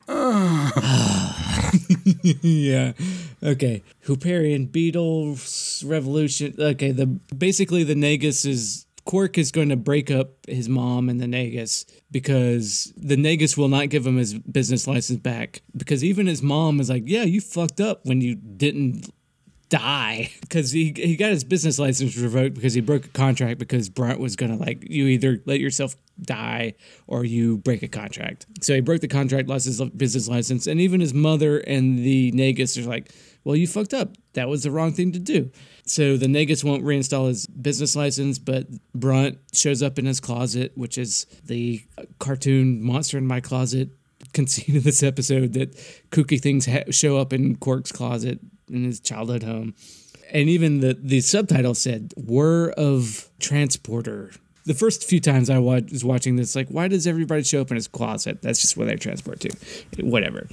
[2.42, 2.92] yeah.
[3.42, 3.83] Okay.
[4.07, 6.55] Hooperian Beatles Revolution.
[6.59, 6.90] Okay.
[6.90, 11.27] The basically the Nagus is Quark is going to break up his mom and the
[11.27, 16.44] Nagus because the Nagus will not give him his business license back because even his
[16.44, 19.12] mom is like, yeah, you fucked up when you didn't
[19.70, 23.88] die because he he got his business license revoked because he broke a contract because
[23.88, 26.74] Brunt was gonna like you either let yourself die
[27.06, 28.46] or you break a contract.
[28.61, 32.33] So he broke the contract, lost his business license, and even his mother and the
[32.33, 33.12] Nagus are like,
[33.44, 34.16] "Well, you fucked up.
[34.35, 35.50] That was the wrong thing to do."
[35.87, 40.72] So the Nagus won't reinstall his business license, but Brunt shows up in his closet,
[40.74, 41.83] which is the
[42.18, 43.90] cartoon monster in my closet
[44.33, 45.76] conceit of this episode that
[46.11, 49.74] kooky things ha- show up in Quark's closet in his childhood home.
[50.33, 54.30] And even the, the subtitle said, Were of Transporter.
[54.64, 57.70] The first few times I wa- was watching this, like, why does everybody show up
[57.70, 58.42] in his closet?
[58.42, 59.50] That's just where they transport to.
[60.00, 60.48] Whatever.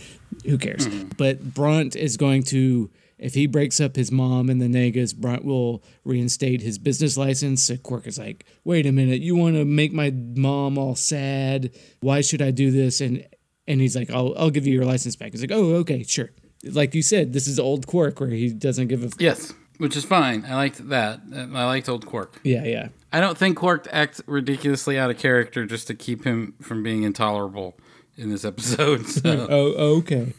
[0.46, 0.88] Who cares?
[0.88, 1.10] Mm-hmm.
[1.18, 5.46] But Brunt is going to, if he breaks up his mom and the Nagus, Brunt
[5.46, 7.64] will reinstate his business license.
[7.64, 11.72] So Quark is like, wait a minute, you want to make my mom all sad?
[12.00, 13.02] Why should I do this?
[13.02, 13.28] And
[13.68, 15.34] and he's like, I'll, I'll give you your license back.
[15.34, 16.32] He's like, oh, okay, sure.
[16.76, 19.08] Like you said, this is old Quark where he doesn't give a.
[19.08, 20.46] F- Yes, which is fine.
[20.46, 21.22] I liked that.
[21.34, 22.40] I liked old Quark.
[22.44, 22.88] yeah, yeah.
[23.14, 27.04] I don't think Quark acts ridiculously out of character just to keep him from being
[27.04, 27.78] intolerable
[28.18, 29.06] in this episode.
[29.18, 29.48] So.
[29.50, 30.34] Oh, oh, okay.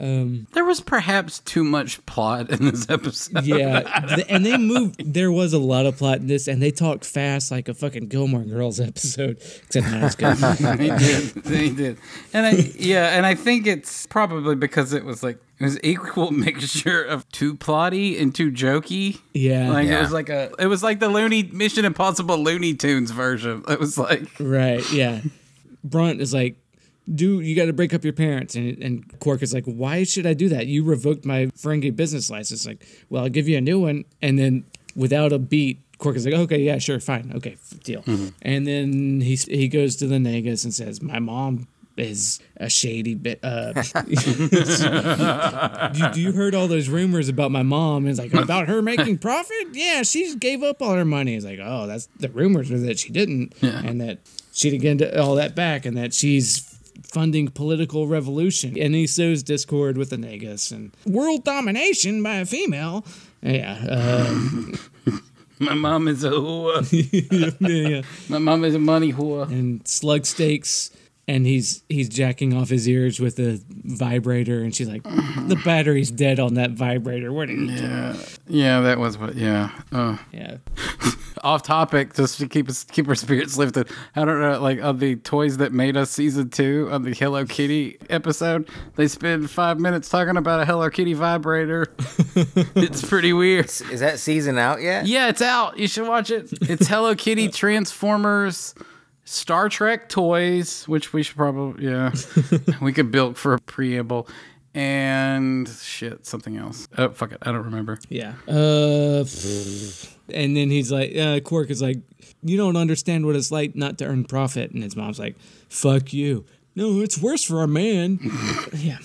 [0.00, 3.44] Um, there was perhaps too much plot in this episode.
[3.44, 4.20] Yeah.
[4.28, 5.12] And they moved.
[5.12, 8.08] There was a lot of plot in this, and they talked fast like a fucking
[8.08, 10.36] Gilmore Girls episode, except not as good.
[10.36, 11.24] they did.
[11.44, 11.98] They did.
[12.32, 16.30] And I yeah, and I think it's probably because it was like it was equal
[16.30, 19.20] mixture of too plotty and too jokey.
[19.34, 19.70] Yeah.
[19.70, 23.64] Like it was like a it was like the Looney Mission Impossible Looney Tunes version.
[23.68, 24.88] It was like Right.
[24.92, 25.20] Yeah.
[25.84, 26.56] Brunt is like,
[27.12, 28.54] do you got to break up your parents?
[28.54, 30.66] And and Quark is like, why should I do that?
[30.66, 32.66] You revoked my Ferengi business license.
[32.66, 34.04] Like, well, I'll give you a new one.
[34.20, 38.04] And then without a beat, Quark is like, okay, yeah, sure, fine, okay, deal.
[38.42, 43.14] And then he he goes to the Nagus and says, my mom is a shady
[43.14, 43.40] bit.
[43.42, 43.72] Uh,
[45.94, 48.04] you, you heard all those rumors about my mom?
[48.04, 49.68] And it's like about her making profit.
[49.72, 51.34] Yeah, she gave up all her money.
[51.34, 54.18] It's like, oh, that's the rumors are that she didn't, and that
[54.52, 56.71] she'd get all that back, and that she's
[57.02, 58.78] funding political revolution.
[58.78, 63.04] And he sows discord with the Nagus and world domination by a female.
[63.42, 64.74] Yeah, um,
[65.58, 66.86] my mom is a whore.
[67.60, 68.02] yeah, yeah.
[68.28, 69.48] My mom is a money whore.
[69.50, 70.90] and slug stakes
[71.28, 76.10] and he's he's jacking off his ears with a vibrator, and she's like, "The battery's
[76.10, 77.32] dead on that vibrator.
[77.32, 78.16] What are you doing?" Yeah,
[78.48, 79.34] yeah, that was what.
[79.36, 79.70] Yeah.
[79.92, 80.56] Uh, Yeah,
[81.44, 83.88] off topic, just to keep us keep our spirits lifted.
[84.16, 87.44] I don't know, like on the toys that made us season two on the Hello
[87.46, 91.86] Kitty episode, they spend five minutes talking about a Hello Kitty vibrator.
[92.74, 93.66] it's pretty weird.
[93.66, 95.06] Is that season out yet?
[95.06, 95.78] Yeah, it's out.
[95.78, 96.48] You should watch it.
[96.62, 97.48] It's Hello Kitty,
[98.02, 98.74] Transformers,
[99.24, 102.12] Star Trek toys, which we should probably yeah,
[102.80, 104.28] we could build for a preamble.
[104.74, 106.88] And shit, something else.
[106.96, 107.98] Oh fuck it, I don't remember.
[108.08, 108.34] yeah.
[108.48, 109.24] Uh,
[110.32, 111.98] and then he's like, uh, Quark is like,
[112.42, 115.36] "You don't understand what it's like not to earn profit," and his mom's like,
[115.68, 118.18] "Fuck you." No, it's worse for a man.
[118.72, 118.96] yeah.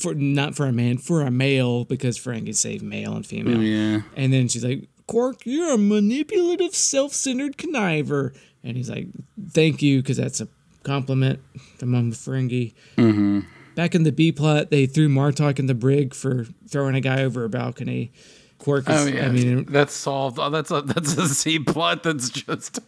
[0.00, 3.60] For not for a man, for a male, because Ferengi saved male and female.
[3.60, 4.02] Yeah.
[4.16, 8.34] And then she's like, Quark, you're a manipulative, self centered conniver.
[8.66, 9.06] And he's like,
[9.50, 10.48] thank you, because that's a
[10.82, 11.40] compliment
[11.78, 12.74] from Mom Ferengi.
[12.96, 13.40] Mm-hmm.
[13.76, 17.22] Back in the B plot, they threw Martok in the brig for throwing a guy
[17.22, 18.10] over a balcony.
[18.58, 20.38] Quark is, Oh yeah, I mean, that's solved.
[20.38, 22.02] Oh, that's a that's a C plot.
[22.02, 22.80] That's just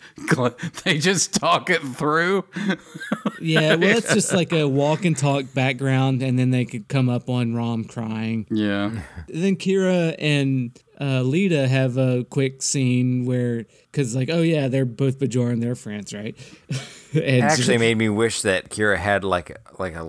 [0.84, 2.44] they just talk it through.
[3.40, 7.08] yeah, well, it's just like a walk and talk background, and then they could come
[7.08, 8.46] up on Rom crying.
[8.50, 14.68] Yeah, then Kira and uh, Leeta have a quick scene where, because like, oh yeah,
[14.68, 16.36] they're both Bajoran, they're France, right?
[17.12, 20.02] and It actually made me wish that Kira had like like a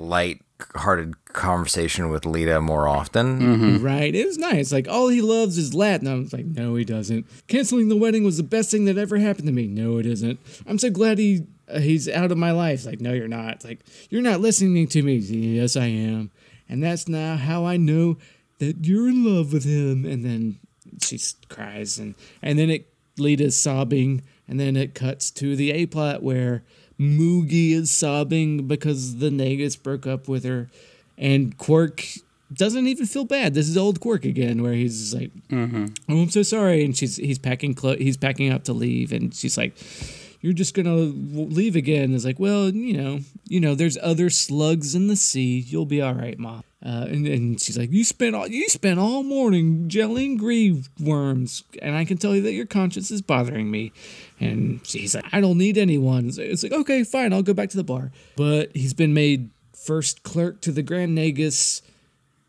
[0.59, 3.81] light-hearted conversation with Leeta more often.
[3.81, 4.71] right, it was nice.
[4.71, 6.07] Like all he loves is Latin.
[6.07, 7.25] I was like, no, he doesn't.
[7.47, 9.67] Canceling the wedding was the best thing that ever happened to me.
[9.67, 10.39] No, it isn't.
[10.67, 12.85] I'm so glad he uh, he's out of my life.
[12.85, 13.55] Like, no, you're not.
[13.55, 15.15] It's like you're not listening to me.
[15.17, 16.31] Yes, I am,
[16.67, 18.17] and that's now how I know
[18.59, 20.05] that you're in love with him.
[20.05, 20.59] And then
[21.01, 25.85] she cries, and and then it Leeta's sobbing, and then it cuts to the A
[25.85, 26.63] plot where
[26.99, 30.69] Moogie is sobbing because the Nagus broke up with her,
[31.17, 32.03] and Quark
[32.53, 33.53] doesn't even feel bad.
[33.53, 37.39] This is old Quark again, where he's like, "Oh, I'm so sorry," and she's he's
[37.39, 39.73] packing clo- he's packing up to leave, and she's like.
[40.41, 42.15] You're just gonna leave again.
[42.15, 45.59] It's like, well, you know, you know, there's other slugs in the sea.
[45.59, 46.63] You'll be all right, mom.
[46.81, 51.65] Uh, and, and she's like, you spent all you spent all morning jellying grieve worms,
[51.81, 53.91] and I can tell you that your conscience is bothering me.
[54.39, 56.31] And he's like, I don't need anyone.
[56.31, 58.11] So It's like, okay, fine, I'll go back to the bar.
[58.37, 61.81] But he's been made first clerk to the Grand Nagus,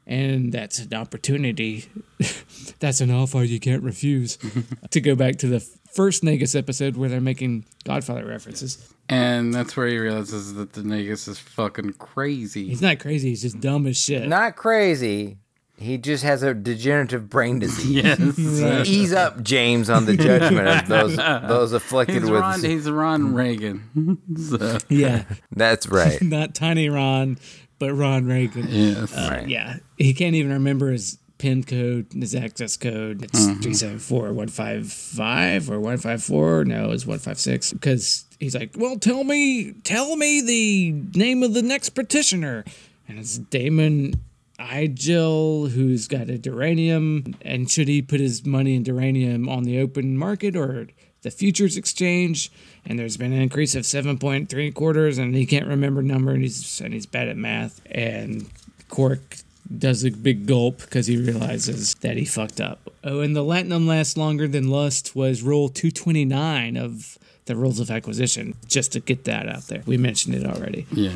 [0.06, 1.86] and that's an opportunity.
[2.78, 4.38] that's an offer you can't refuse.
[4.90, 5.60] to go back to the
[5.92, 8.78] first Nagus episode where they're making Godfather references.
[9.08, 12.68] and that's where he realizes that the Nagus is fucking crazy.
[12.68, 13.30] He's not crazy.
[13.30, 14.28] He's just dumb as shit.
[14.28, 15.38] Not crazy.
[15.80, 18.04] He just has a degenerative brain disease.
[18.04, 22.40] yes, Ease up, James, on the judgment of those those afflicted he's with.
[22.40, 22.62] Ron.
[22.62, 24.18] He's Ron Reagan.
[24.36, 26.20] so, yeah, That's right.
[26.20, 27.38] not Tiny Ron,
[27.78, 28.66] but Ron Reagan.
[28.68, 29.12] yes.
[29.16, 33.22] Uh, Yeah, he can't even remember his pin code, his access code.
[33.24, 36.62] It's three seven four one five five or one five four.
[36.66, 37.72] No, it's one five six.
[37.72, 42.64] Because he's like, well, tell me, tell me the name of the next petitioner,
[43.08, 44.20] and it's Damon.
[44.60, 49.80] Igil, who's got a duranium, and should he put his money in duranium on the
[49.80, 50.88] open market or
[51.22, 52.52] the futures exchange?
[52.84, 56.32] And there's been an increase of seven point three quarters, and he can't remember number,
[56.32, 57.80] and he's and he's bad at math.
[57.90, 58.50] And
[58.88, 59.36] Quark
[59.76, 62.90] does a big gulp because he realizes that he fucked up.
[63.04, 67.18] Oh, and the latinum lasts longer than lust was rule 229 of
[67.50, 69.82] the rules of acquisition, just to get that out there.
[69.84, 71.10] We mentioned it already Yeah.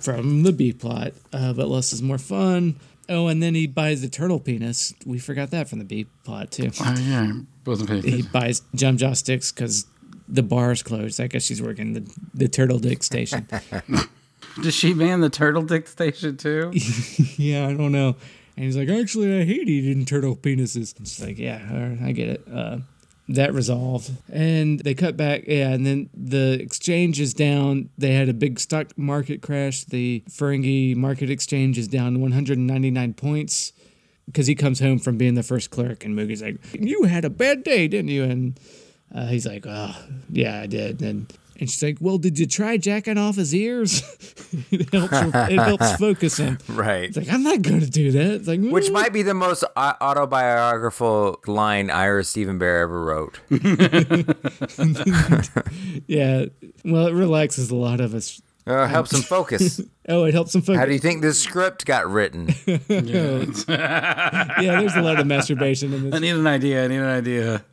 [0.00, 2.76] from the B plot, uh, but lust is more fun.
[3.08, 4.94] Oh, and then he buys the turtle penis.
[5.04, 6.70] We forgot that from the B plot too.
[6.80, 7.32] Oh yeah.
[7.66, 9.86] Wasn't paying He buys jumja sticks because
[10.28, 11.20] the bar's closed.
[11.20, 13.46] I guess she's working the, the turtle dick station.
[14.62, 16.70] Does she man the turtle dick station too?
[17.36, 18.16] yeah, I don't know.
[18.56, 20.94] And he's like, actually, I hate eating turtle penises.
[20.98, 22.46] She's like, yeah, I get it.
[22.52, 22.78] Uh,
[23.28, 24.10] that resolved.
[24.32, 25.44] And they cut back.
[25.46, 27.90] Yeah, and then the exchange is down.
[27.98, 29.84] They had a big stock market crash.
[29.84, 33.72] The Ferengi market exchange is down 199 points
[34.26, 36.04] because he comes home from being the first clerk.
[36.04, 38.24] And Moogie's like, you had a bad day, didn't you?
[38.24, 38.58] And
[39.14, 39.94] uh, he's like, oh,
[40.30, 41.02] yeah, I did.
[41.02, 44.02] And and she's like, "Well, did you try jacking off his ears?
[44.70, 45.12] it helps.
[45.50, 47.04] It helps focus him." Right.
[47.04, 48.34] It's like I'm not going to do that.
[48.34, 53.40] It's like Which "Mm." might be the most autobiographical line Ira Steven Behr ever wrote.
[56.06, 56.46] yeah.
[56.84, 58.40] Well, it relaxes a lot of us.
[58.64, 59.80] Uh, helps him focus.
[60.08, 60.78] Oh, it helps him focus.
[60.78, 62.54] How do you think this script got written?
[62.66, 63.44] yeah,
[64.56, 66.14] there's a lot of masturbation in this.
[66.14, 66.84] I need an idea.
[66.84, 67.64] I need an idea.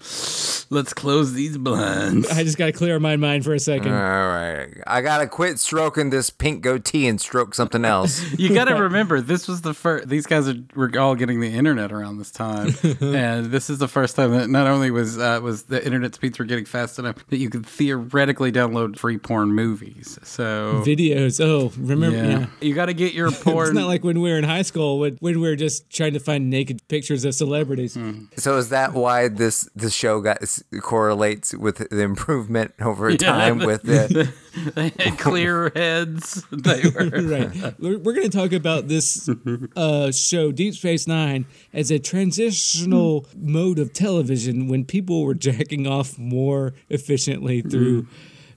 [0.72, 2.30] Let's close these blinds.
[2.30, 3.92] I just got to clear my mind for a second.
[3.92, 4.68] All right.
[4.86, 8.24] I got to quit stroking this pink goatee and stroke something else.
[8.40, 10.08] You got to remember, this was the first.
[10.08, 13.88] These guys are, were all getting the internet around this time, and this is the
[13.88, 17.16] first time that not only was uh, was the internet speeds were getting fast enough
[17.28, 20.18] that you could theoretically download free porn movies.
[20.24, 21.44] So Videos.
[21.44, 22.16] Oh, remember?
[22.18, 22.46] yeah, Yeah.
[22.62, 23.68] you got to get your porn.
[23.70, 26.14] It's not like when we were in high school when, when we were just trying
[26.14, 27.98] to find naked pictures of celebrities.
[28.38, 30.42] so is that why this this show got
[30.82, 34.32] correlates with the improvement over time with the
[34.76, 36.44] they had clear heads.
[36.52, 37.10] They were.
[37.22, 37.80] right.
[37.80, 39.30] We're, we're going to talk about this
[39.76, 45.88] uh, show, Deep Space Nine, as a transitional mode of television when people were jacking
[45.88, 48.08] off more efficiently through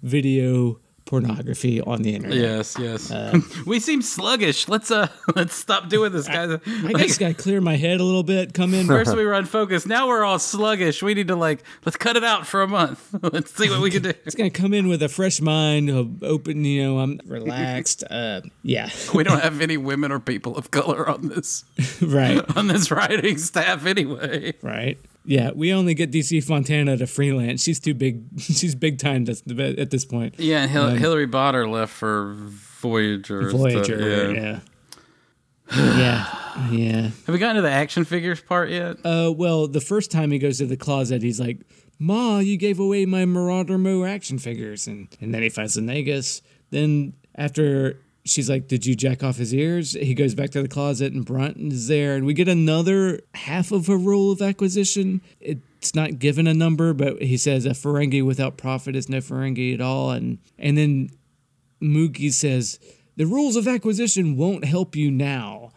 [0.02, 2.36] video pornography on the internet.
[2.36, 3.12] Yes, yes.
[3.66, 4.68] we seem sluggish.
[4.68, 6.58] Let's uh, let's stop doing this, guys.
[6.66, 8.54] I just got to clear my head a little bit.
[8.54, 8.86] Come in.
[8.86, 9.86] First we were unfocused.
[9.86, 11.02] Now we're all sluggish.
[11.02, 13.14] We need to like let's cut it out for a month.
[13.22, 14.12] let's see what we can do.
[14.24, 15.90] It's gonna come in with a fresh mind,
[16.22, 16.64] open.
[16.64, 18.04] You know, I'm relaxed.
[18.08, 21.64] Uh, yeah, We don't have any women or people of color on this
[22.00, 24.54] right, on this writing staff anyway.
[24.62, 24.98] right.
[25.24, 27.62] Yeah, we only get DC Fontana to freelance.
[27.62, 28.24] She's too big.
[28.38, 30.38] She's big time at this point.
[30.38, 33.50] Yeah, and Hil- Hilary Bader left for Voyager.
[33.50, 33.84] Voyager.
[33.84, 34.60] stuff, yeah.
[35.76, 35.96] Yeah.
[35.98, 36.70] yeah.
[36.70, 37.00] Yeah.
[37.02, 38.96] Have we gotten to the action figures part yet?
[39.04, 41.60] Uh, well, the first time he goes to the closet, he's like,
[41.98, 45.80] "Ma, you gave away my Marauder Mo action figures," and and then he finds the
[45.80, 46.42] Nagus.
[46.70, 50.68] Then after she's like, "Did you jack off his ears?" He goes back to the
[50.68, 55.20] closet, and Brunt is there, and we get another half of a rule of acquisition.
[55.40, 59.74] It's not given a number, but he says a Ferengi without profit is no Ferengi
[59.74, 61.10] at all, and and then
[61.80, 62.78] Moogie says
[63.16, 65.72] the rules of acquisition won't help you now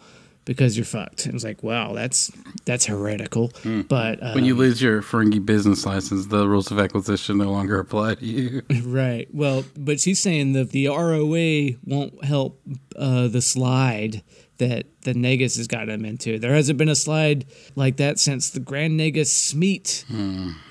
[0.45, 1.25] because you're fucked.
[1.25, 2.31] And it's like, wow, that's
[2.65, 3.51] that's heretical.
[3.87, 7.79] But uh, when you lose your Ferengi business license, the rules of acquisition no longer
[7.79, 8.61] apply to you.
[8.83, 12.61] right, well, but she's saying that the ROA won't help
[12.95, 14.23] uh, the slide
[14.57, 16.39] that the Nagus has got him into.
[16.39, 20.03] There hasn't been a slide like that since the Grand Nagus Smeet,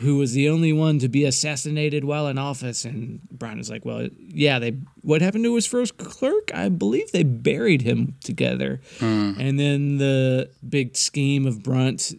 [0.01, 2.85] who was the only one to be assassinated while in office.
[2.85, 4.79] And Brian is like, well, yeah, they.
[5.03, 6.51] What happened to his first clerk?
[6.55, 8.81] I believe they buried him together.
[9.01, 12.13] And then the big scheme of Brunt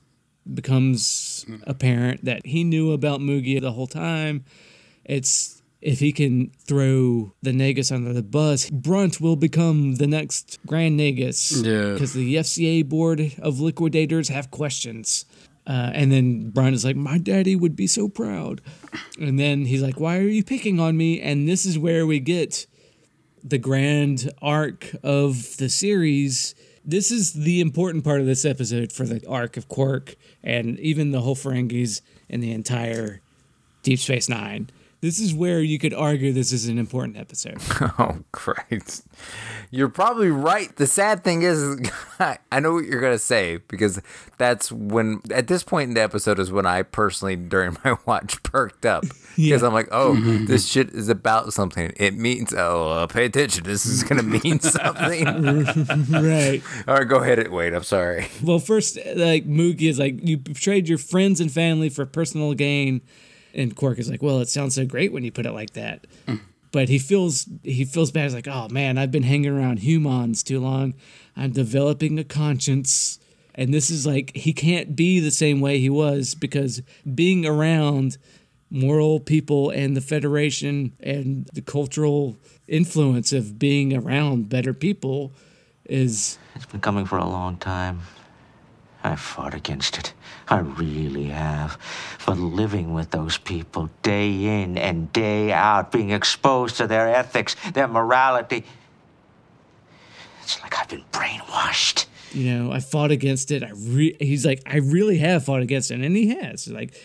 [0.54, 4.45] becomes apparent that he knew about Moogie the whole time.
[5.04, 5.55] It's
[5.86, 11.00] if he can throw the Nagus under the bus, Brunt will become the next Grand
[11.00, 11.63] Nagus.
[11.63, 11.93] Yeah.
[11.93, 15.26] Because the FCA board of liquidators have questions.
[15.67, 18.62] Uh, and then Brunt is like, My daddy would be so proud.
[19.19, 21.21] And then he's like, Why are you picking on me?
[21.21, 22.65] And this is where we get
[23.43, 26.56] the grand arc of the series.
[26.84, 31.12] This is the important part of this episode for the arc of Quark and even
[31.12, 33.21] the whole Ferengis and the entire
[33.84, 34.71] Deep Space Nine.
[35.06, 37.62] This is where you could argue this is an important episode.
[38.00, 39.06] Oh, Christ.
[39.70, 40.76] You're probably right.
[40.76, 41.80] The sad thing is,
[42.20, 44.02] I know what you're going to say because
[44.39, 48.41] that's when, at this point in the episode, is when I personally, during my watch,
[48.41, 49.06] perked up.
[49.36, 50.15] Because I'm like, oh,
[50.48, 51.94] this shit is about something.
[51.98, 53.63] It means, oh, uh, pay attention.
[53.63, 55.26] This is going to mean something.
[56.12, 56.63] right.
[56.88, 57.52] All right, go ahead.
[57.52, 58.28] Wait, I'm sorry.
[58.41, 63.02] Well, first, like Moogie is like, you betrayed your friends and family for personal gain,
[63.56, 66.06] and Quark is like, well, it sounds so great when you put it like that.
[66.72, 68.24] But he feels he feels bad.
[68.24, 70.94] He's like, oh man, I've been hanging around humans too long.
[71.38, 73.18] I'm developing a conscience,
[73.56, 76.82] and this is like he can't be the same way he was because
[77.13, 78.18] being around
[78.70, 82.36] moral people and the Federation and the cultural
[82.68, 85.32] influence of being around better people
[85.86, 88.02] is It's been coming for a long time.
[89.06, 90.13] I fought against it.
[90.48, 91.78] I really have.
[92.26, 97.56] But living with those people day in and day out, being exposed to their ethics,
[97.74, 98.65] their morality,
[100.41, 102.08] it's like I've been brainwashed.
[102.32, 103.62] you know, I fought against it.
[103.63, 106.68] I re- he's like, I really have fought against it, and he has.
[106.68, 106.96] Like,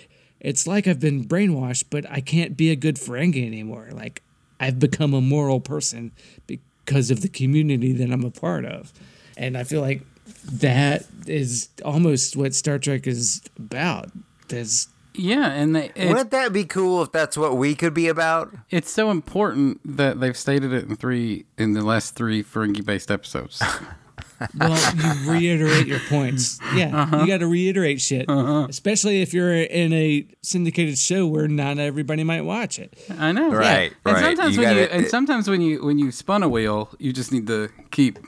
[0.41, 3.91] it's like I've been brainwashed, but I can't be a good Ferengi anymore.
[3.93, 4.23] Like,
[4.59, 6.13] I've become a moral person
[6.47, 8.91] because of the community that I'm a part of,
[9.37, 10.03] and I feel like
[10.45, 14.11] that is almost what Star Trek is about.
[14.49, 18.09] There's Yeah, and they, it, Wouldn't that be cool if that's what we could be
[18.09, 18.55] about?
[18.71, 23.11] it's so important that they've stated it in three in the last three Ferengi based
[23.11, 23.63] episodes.
[24.59, 26.59] well, you reiterate your points.
[26.75, 27.27] Yeah, you uh-huh.
[27.27, 28.67] got to reiterate shit, uh-huh.
[28.69, 32.97] especially if you're in a syndicated show where not everybody might watch it.
[33.19, 34.23] I know, Right, And right.
[34.37, 37.13] sometimes You when you gotta- and sometimes when you when you spun a wheel, you
[37.13, 38.19] just need to keep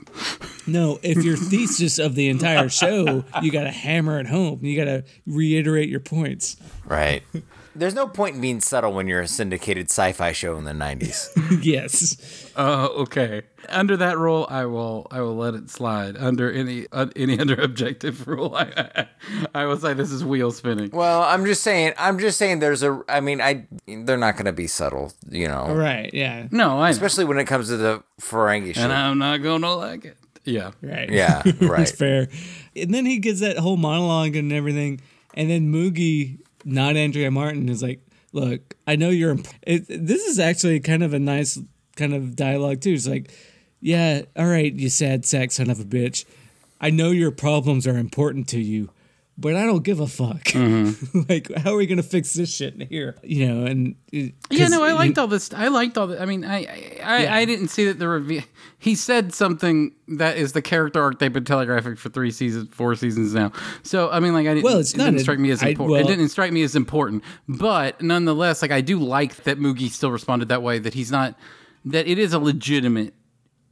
[0.67, 4.59] No, if your thesis of the entire show, you got to hammer it home.
[4.63, 6.57] You got to reiterate your points.
[6.85, 7.23] Right.
[7.75, 11.29] There's no point in being subtle when you're a syndicated sci-fi show in the 90s.
[11.63, 12.51] yes.
[12.55, 13.41] Oh, okay.
[13.69, 16.15] Under that rule, I will I will let it slide.
[16.17, 19.07] Under any uh, any other objective rule, I,
[19.55, 20.91] I will say this is wheel spinning.
[20.91, 24.45] well, I'm just saying, I'm just saying there's a I mean, I they're not going
[24.45, 25.73] to be subtle, you know.
[25.73, 26.13] Right.
[26.13, 26.47] Yeah.
[26.51, 26.91] No, I know.
[26.91, 28.77] Especially when it comes to the Ferengi shit.
[28.83, 30.17] and I'm not gonna like it.
[30.43, 30.71] Yeah.
[30.81, 31.09] Right.
[31.09, 31.89] Yeah, That's right.
[31.89, 32.27] fair.
[32.75, 34.99] And then he gets that whole monologue and everything.
[35.35, 37.99] And then Moogie, not Andrea Martin, is like,
[38.31, 39.31] look, I know you're.
[39.31, 41.59] Imp- it, this is actually kind of a nice
[41.95, 42.93] kind of dialogue, too.
[42.93, 43.31] It's like,
[43.79, 46.25] yeah, all right, you sad sack son of a bitch.
[46.79, 48.89] I know your problems are important to you,
[49.37, 50.43] but I don't give a fuck.
[50.43, 51.21] Mm-hmm.
[51.29, 53.15] like, how are we going to fix this shit in here?
[53.23, 53.95] You know, and.
[54.11, 55.51] it- Yeah, 'cause no, I you- liked all this.
[55.53, 56.21] I liked all the.
[56.21, 57.35] I mean, I I, I, Yeah.
[57.35, 58.43] I didn't see that the review.
[58.77, 62.95] He said something that is the character arc they've been telegraphing for three seasons, four
[62.95, 63.51] seasons now.
[63.81, 64.65] So I mean, like, I didn't.
[64.65, 66.01] Well, it's it not didn't a- strike me as I- important.
[66.01, 70.11] it didn't strike me as important, but nonetheless, like, I do like that Moogie still
[70.11, 70.79] responded that way.
[70.79, 71.37] That he's not.
[71.85, 73.13] That it is a legitimate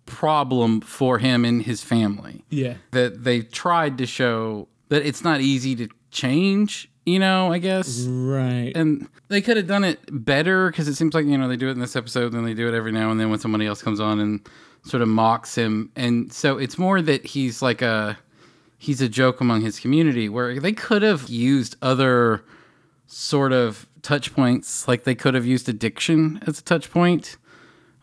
[0.05, 2.75] problem for him and his family Yeah.
[2.91, 6.89] that they tried to show that it's not easy to change.
[7.05, 8.71] You know, I guess Right.
[8.75, 11.67] and they could have done it better because it seems like you know they do
[11.69, 13.65] it in this episode and then they do it every now and then when somebody
[13.65, 14.47] else comes on and
[14.83, 18.17] sort of mocks him and so it's more that he's like a
[18.77, 22.43] he's a joke among his community where they could have used other
[23.07, 27.37] sort of touch points like they could have used addiction as a touch point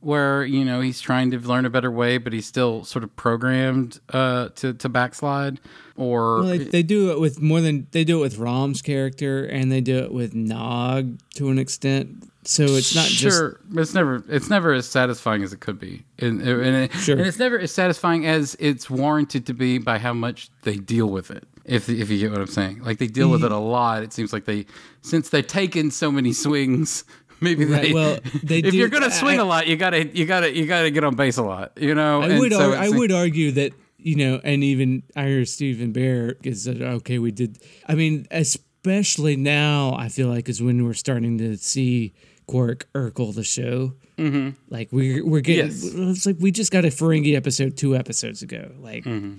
[0.00, 3.14] where you know he's trying to learn a better way but he's still sort of
[3.16, 5.58] programmed uh to to backslide
[5.96, 9.44] or Well, they, they do it with more than they do it with Rom's character,
[9.44, 12.30] and they do it with Nog to an extent.
[12.44, 15.80] So it's not just sure, but it's never it's never as satisfying as it could
[15.80, 17.16] be, and and, it, Sure.
[17.18, 21.08] and it's never as satisfying as it's warranted to be by how much they deal
[21.10, 21.48] with it.
[21.64, 24.04] If if you get what I'm saying, like they deal with it a lot.
[24.04, 24.66] It seems like they
[25.02, 27.02] since they've taken so many swings.
[27.40, 27.92] Maybe Right, they.
[27.92, 30.66] well, they if do- you're gonna swing I- a lot, you gotta you gotta you
[30.66, 31.72] gotta get on base a lot.
[31.80, 32.22] You know.
[32.22, 35.48] I And would so ar- I would argue that you know, and even I heard
[35.48, 37.18] Steven Behr is okay.
[37.18, 37.58] We did.
[37.86, 42.12] I mean, especially now, I feel like is when we're starting to see
[42.46, 43.94] Quark Urkel the show.
[44.16, 44.50] Mm-hmm.
[44.68, 45.66] Like we're we're getting.
[45.70, 45.84] Yes.
[45.84, 48.70] It's like we just got a Ferengi episode two episodes ago.
[48.80, 49.04] Like.
[49.04, 49.34] Mm-hmm.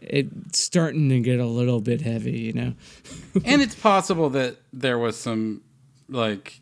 [0.00, 2.74] It's starting to get a little bit heavy, you know.
[3.44, 5.60] and it's possible that there was some
[6.08, 6.60] like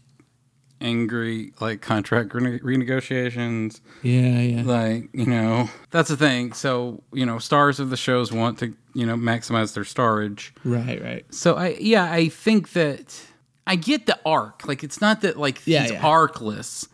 [0.81, 4.63] angry like contract rene- renegotiations Yeah, yeah.
[4.63, 8.75] like you know that's the thing so you know stars of the shows want to
[8.95, 11.35] you know maximize their starage Right, right.
[11.35, 13.21] so i yeah i think that
[13.67, 16.03] i get the arc like it's not that like Yeah, he's yeah.
[16.03, 16.89] arcless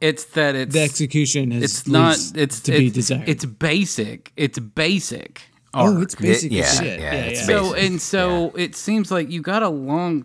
[0.00, 3.28] it's that it's The execution is it's not it's to it's, be desired.
[3.28, 5.42] it's basic it's basic
[5.74, 7.00] oh, it's basic Yeah, shit.
[7.00, 7.46] yeah, Yeah, it's yeah.
[7.46, 10.24] so and so it seems like you got a long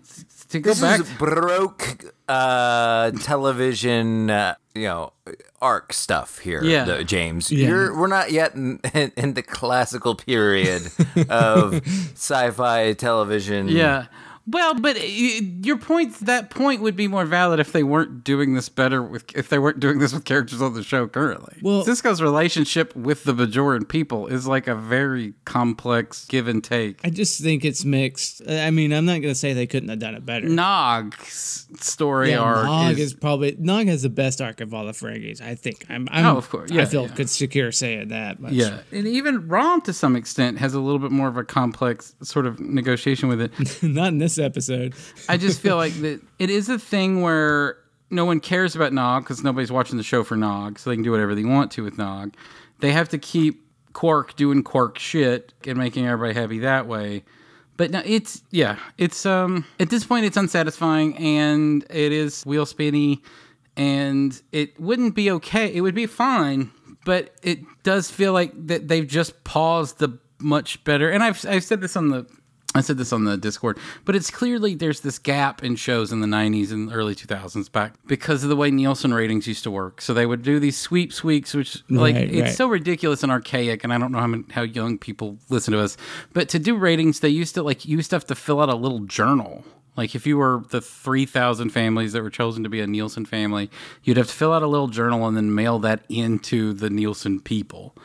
[0.50, 5.14] to go This back is broke uh, television, uh, you know,
[5.62, 6.86] arc stuff here, Yeah.
[6.86, 7.52] though, James.
[7.52, 7.68] Yeah.
[7.68, 10.82] You're we're not yet in, in, in the classical period
[11.30, 11.82] of
[12.16, 13.68] sci-fi television.
[13.68, 14.06] Yeah.
[14.46, 18.54] Well, but uh, your point that point would be more valid if they weren't doing
[18.54, 21.60] this better with if they weren't doing this with characters on the show currently.
[21.62, 27.00] Well- Sisko's relationship with the Bajoran people is like a very complex give and take.
[27.06, 28.42] I just think it's mixed.
[28.48, 30.48] I mean, I'm not gonna say they couldn't have done it better.
[30.50, 34.86] Nog's story yeah, arc Nog is, is, probably Nog has the best arc of all
[34.86, 35.42] the Ferengis.
[35.42, 35.86] I think.
[35.90, 36.08] I'm.
[36.12, 36.72] I'm Oh, of course.
[36.72, 37.26] Yeah, I feel yeah.
[37.26, 38.40] secure saying that.
[38.40, 38.54] Much.
[38.54, 42.16] yeah, and even Rom to some extent has a little bit more of a complex
[42.24, 43.52] sort of negotiation with it.
[43.84, 44.94] not in this episode.
[45.30, 47.78] I just feel like that it is a thing where
[48.10, 51.04] no one cares about Nog because nobody's watching the show for Nog, so they can
[51.04, 52.34] do whatever they want to with Nog.
[52.80, 53.62] They have to keep
[53.94, 57.24] Quark doing Quark shit and making everybody happy that way.
[57.78, 62.66] But no, it's yeah, it's um at this point it's unsatisfying and it is wheel
[62.66, 63.22] spinny,
[63.76, 65.74] and it wouldn't be okay.
[65.74, 66.72] It would be fine,
[67.06, 71.10] but it does feel like that they've just paused the much better.
[71.10, 72.28] And I've I've said this on the
[72.76, 76.22] I said this on the Discord, but it's clearly there's this gap in shows in
[76.22, 80.02] the 90s and early 2000s back because of the way Nielsen ratings used to work.
[80.02, 82.56] So they would do these sweeps weeks, which like Right, it's right.
[82.56, 85.80] so ridiculous and archaic, and I don't know how many, how young people listen to
[85.80, 85.98] us.
[86.34, 88.70] But to do ratings, they used to like you used to have to fill out
[88.70, 89.64] a little journal.
[89.96, 93.70] Like if you were the 3,000 families that were chosen to be a Nielsen family,
[94.04, 97.40] you'd have to fill out a little journal and then mail that into the Nielsen
[97.40, 97.96] people.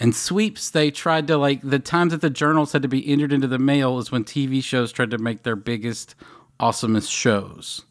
[0.00, 3.32] And sweeps, they tried to like the times that the journals had to be entered
[3.32, 6.14] into the mail is when TV shows tried to make their biggest,
[6.60, 7.82] awesomest shows.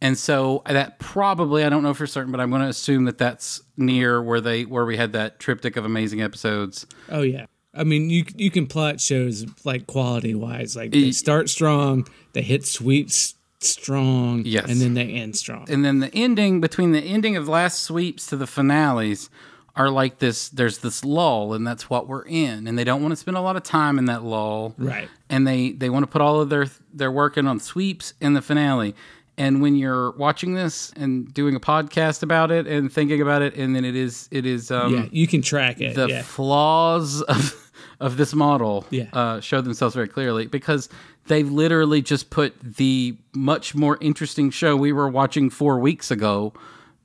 [0.00, 3.04] And so uh, that probably I don't know for certain, but I'm going to assume
[3.04, 6.86] that that's near where they where we had that triptych of amazing episodes.
[7.08, 7.46] Oh yeah.
[7.74, 12.42] I mean, you you can plot shows like quality wise, like they start strong, they
[12.42, 14.68] hit sweeps strong, Yes.
[14.68, 15.66] and then they end strong.
[15.70, 19.30] and then the ending between the ending of last sweeps to the finales
[19.74, 23.12] are like this there's this lull and that's what we're in and they don't want
[23.12, 25.08] to spend a lot of time in that lull Right.
[25.30, 28.34] and they they want to put all of their their work in on sweeps in
[28.34, 28.94] the finale
[29.38, 33.54] and when you're watching this and doing a podcast about it and thinking about it
[33.56, 35.94] and then it is it is um yeah, you can track it.
[35.94, 36.22] the yeah.
[36.22, 39.04] flaws of of this model Yeah.
[39.12, 40.88] uh, show themselves very clearly because
[41.28, 46.52] they literally just put the much more interesting show we were watching four weeks ago.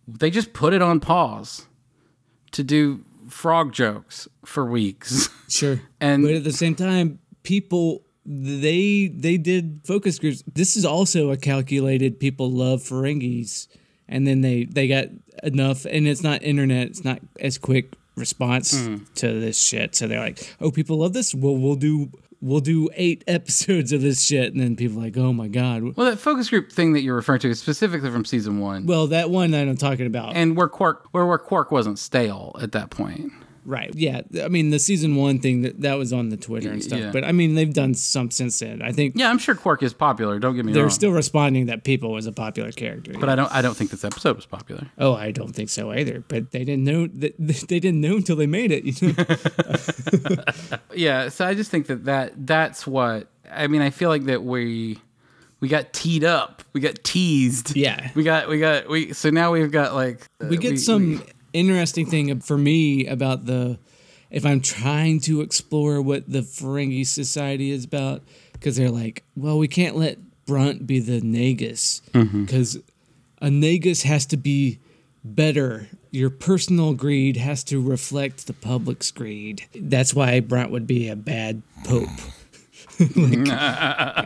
[0.07, 1.67] They just put it on pause
[2.57, 5.29] to do frog jokes for weeks.
[5.49, 5.79] Sure.
[6.01, 10.43] And- but at the same time, people they they did focus groups.
[10.53, 13.67] This is also a calculated people love Ferengis,
[14.09, 15.05] and then they they got
[15.43, 16.87] enough, and it's not internet.
[16.87, 19.03] It's not as quick response Mm-hmm.
[19.21, 19.95] to this shit.
[19.95, 21.33] So they're like, oh, people love this.
[21.33, 22.09] Well, we'll do
[22.41, 25.95] we'll do eight episodes of this shit, and then people are like, oh my god.
[25.95, 29.07] well, that focus group thing that you're referring to is specifically from season one, Well,
[29.07, 32.71] that one that I'm talking about, and where Quark where where Quark wasn't stale at
[32.73, 33.31] that point.
[33.67, 33.91] Right?
[33.93, 36.99] Yeah, I mean the season one thing that that was on the Twitter and stuff,
[36.99, 37.11] Yeah.
[37.11, 38.81] but I mean they've done some since then.
[38.81, 40.39] I think Yeah, I'm sure Quark is popular.
[40.39, 40.73] Don't get me wrong.
[40.73, 40.89] they're wrong.
[40.89, 43.13] still responding that people was a popular character.
[43.19, 44.87] but I don't I don't think this episode was popular.
[44.97, 46.23] oh, I don't think so either.
[46.27, 47.35] But they didn't know that
[47.67, 48.83] they didn't know until they made it.
[48.85, 50.77] You know?
[50.95, 54.43] yeah so i just think that, that that's what i mean i feel like that
[54.43, 54.99] we
[55.59, 58.11] we got teed up we got teased Yeah.
[58.15, 61.23] we got we got we so now we've got like uh, we get some
[61.57, 63.79] interesting thing for me about the
[64.29, 68.21] if I'm trying to explore what the Ferengi Society is about
[68.53, 72.43] because they're like, well, we can't let Brunt be the Nagus Mm-hmm.
[72.45, 72.77] because
[73.41, 74.79] a Nagus has to be
[75.23, 75.87] better.
[76.11, 79.65] Your personal greed has to reflect the public's greed.
[79.75, 82.09] That's why Brunt would be a bad pope.
[82.99, 83.13] Like-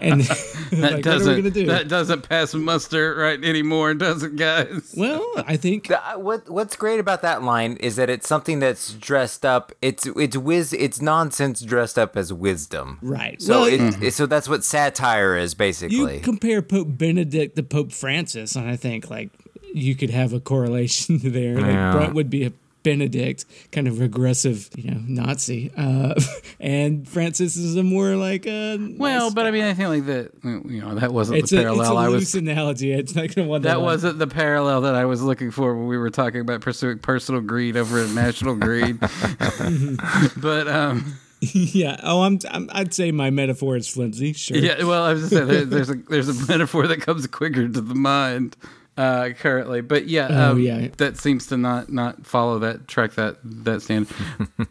[0.01, 0.31] and that
[0.71, 1.65] like, what are we doesn't gonna do?
[1.67, 6.49] that doesn't pass muster right anymore does it guys well, I think The- uh, what
[6.49, 9.71] What's great about that line is that it's something that's dressed up.
[9.81, 10.73] It's it's wiz.
[10.73, 12.99] It's nonsense dressed up as wisdom.
[13.01, 13.41] right.
[13.41, 16.15] So well, it, it- so that's what satire is basically.
[16.15, 19.29] you compare Pope Benedict to Pope Francis, and I think like
[19.73, 21.55] you could have a correlation there.
[21.55, 21.91] Like Yeah.
[21.93, 22.51] Brunt would be a
[22.83, 26.15] Benedict, kind of regressive, you know, Nazi, uh,
[26.59, 30.05] and Francis is a more like a well nice but i mean i think like
[30.05, 32.91] that you know that wasn't it's the a, parallel it's a i loose was analogy.
[32.91, 35.97] It's not gonna want that wasn't the parallel that I was looking for when we
[35.97, 38.99] were talking about pursuing personal greed over national greed.
[40.37, 41.99] but um, yeah.
[42.03, 42.69] Oh, I'm, I'm.
[42.73, 44.33] I'd say my metaphor is flimsy.
[44.33, 44.57] Sure.
[44.57, 47.67] Yeah, well, I was just saying there, there's a there's a metaphor that comes quicker
[47.67, 48.55] to the mind
[48.97, 50.89] uh, currently, but yeah, Oh, um, yeah.
[50.97, 54.07] that seems to not not follow that track that that stand.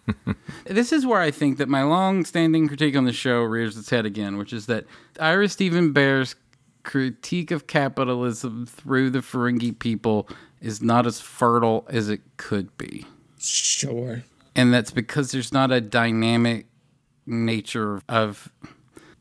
[0.67, 4.07] this is where I think that my long-standing critique on the show rears its head
[4.07, 4.85] again, which is that
[5.19, 6.35] Ira Steven Behr's
[6.83, 10.29] critique of capitalism through the Ferengi people
[10.61, 13.05] is not as fertile as it could be
[13.39, 14.23] Sure.
[14.57, 16.67] and that's because there's not a dynamic
[17.27, 18.51] nature of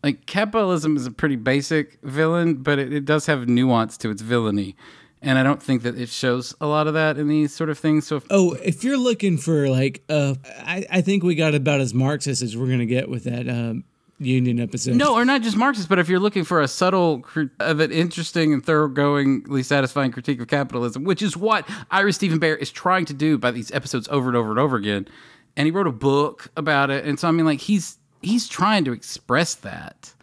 [0.03, 4.21] like capitalism is a pretty basic villain but it, it does have nuance to its
[4.21, 4.75] villainy
[5.21, 7.77] and i don't think that it shows a lot of that in these sort of
[7.77, 11.53] things so if, Oh, if you're looking for like, uh, I, I think we got
[11.55, 13.83] about as Marxist as we're gonna get with that um,
[14.21, 14.95] Union episode.
[14.95, 17.23] no or not just marxist but if you're looking for a subtle
[17.61, 22.57] of an interesting and thoroughgoingly satisfying critique of capitalism which is what ira steven behr
[22.57, 25.07] is trying to do by these episodes over and over and over again
[25.55, 28.85] and he wrote a book about it and so i mean like he's he's trying
[28.85, 30.13] to express that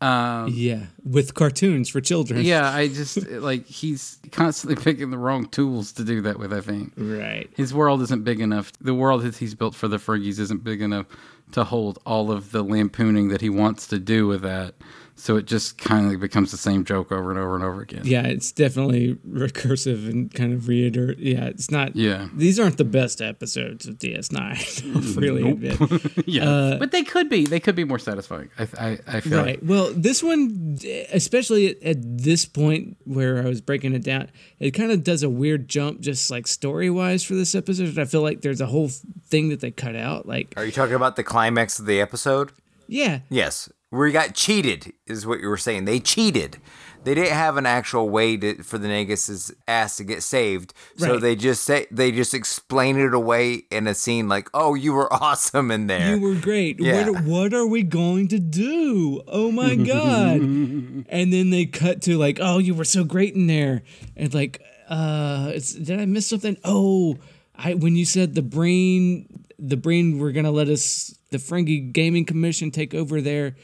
[0.00, 2.44] um, Yeah, with cartoons for children.
[2.44, 6.52] Yeah, I just like he's constantly picking the wrong tools to do that with.
[6.52, 7.48] I think Right.
[7.56, 8.72] his world isn't big enough.
[8.80, 11.06] The world that he's built for the Fergies isn't big enough
[11.52, 14.74] to hold all of the lampooning that he wants to do with that.
[15.16, 18.02] So it just kind of becomes the same joke over and over and over again.
[18.04, 21.18] Yeah, it's definitely recursive and kind of reiterate.
[21.18, 21.94] Yeah, it's not.
[21.94, 22.28] Yeah.
[22.34, 24.36] These aren't the best episodes of DS9.
[24.40, 26.26] I'll mm, really admit.
[26.26, 27.46] yeah, uh, but they could be.
[27.46, 28.50] They could be more satisfying.
[28.58, 29.62] I I, I feel Right.
[29.62, 30.78] Well, this one,
[31.12, 35.22] especially at, at this point where I was breaking it down, it kind of does
[35.22, 37.98] a weird jump, just like story wise for this episode.
[37.98, 38.88] I feel like there's a whole
[39.26, 40.26] thing that they cut out.
[40.26, 42.52] Like, Are you talking about the climax of the episode?
[42.88, 45.84] yeah, Yes, we got cheated, is what you were saying.
[45.84, 46.58] They cheated.
[47.04, 51.12] They didn't have an actual way to, for the Nagus's ass to get saved, so
[51.12, 51.20] Right.
[51.20, 55.12] they just say they just explain it away in a scene like, "Oh, you were
[55.22, 56.80] awesome in there." You were great.
[56.80, 57.10] Yeah.
[57.10, 59.22] What, what are we going to do?
[59.28, 60.40] Oh my god!
[60.40, 63.82] and then they cut to like, oh, you were so great in there,
[64.16, 66.56] and like, uh, it's, did I miss something?
[66.64, 67.18] Oh,
[67.54, 69.28] I when you said the brain,
[69.58, 73.56] the Breen were gonna let us the Ferengi Gaming Commission take over there.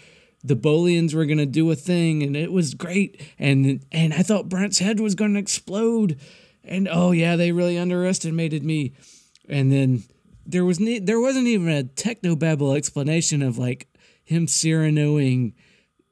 [0.43, 3.21] The Bolians were gonna do a thing, and it was great.
[3.39, 6.19] And and I thought Brunt's head was gonna explode.
[6.65, 8.93] And oh yeah, they really underestimated me.
[9.49, 10.05] And then
[10.47, 13.89] there was ne- there wasn't even a technobabble explanation of like
[14.25, 15.55] him Cyranoing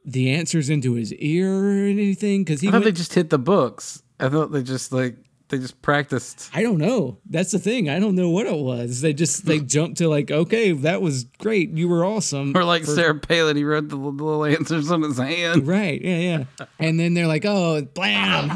[0.05, 3.39] the answers into his ear or anything because he I thought they just hit the
[3.39, 4.03] books.
[4.18, 5.16] I thought they just like
[5.49, 6.51] they just practiced.
[6.55, 7.18] I don't know.
[7.28, 7.88] That's the thing.
[7.88, 9.01] I don't know what it was.
[9.01, 11.70] They just they jumped to like, okay, that was great.
[11.70, 12.57] You were awesome.
[12.57, 15.66] Or like For- Sarah Palin, he wrote the little little answers on his hand.
[15.66, 16.01] Right.
[16.01, 16.18] Yeah.
[16.59, 16.66] Yeah.
[16.78, 18.51] And then they're like, oh, blam.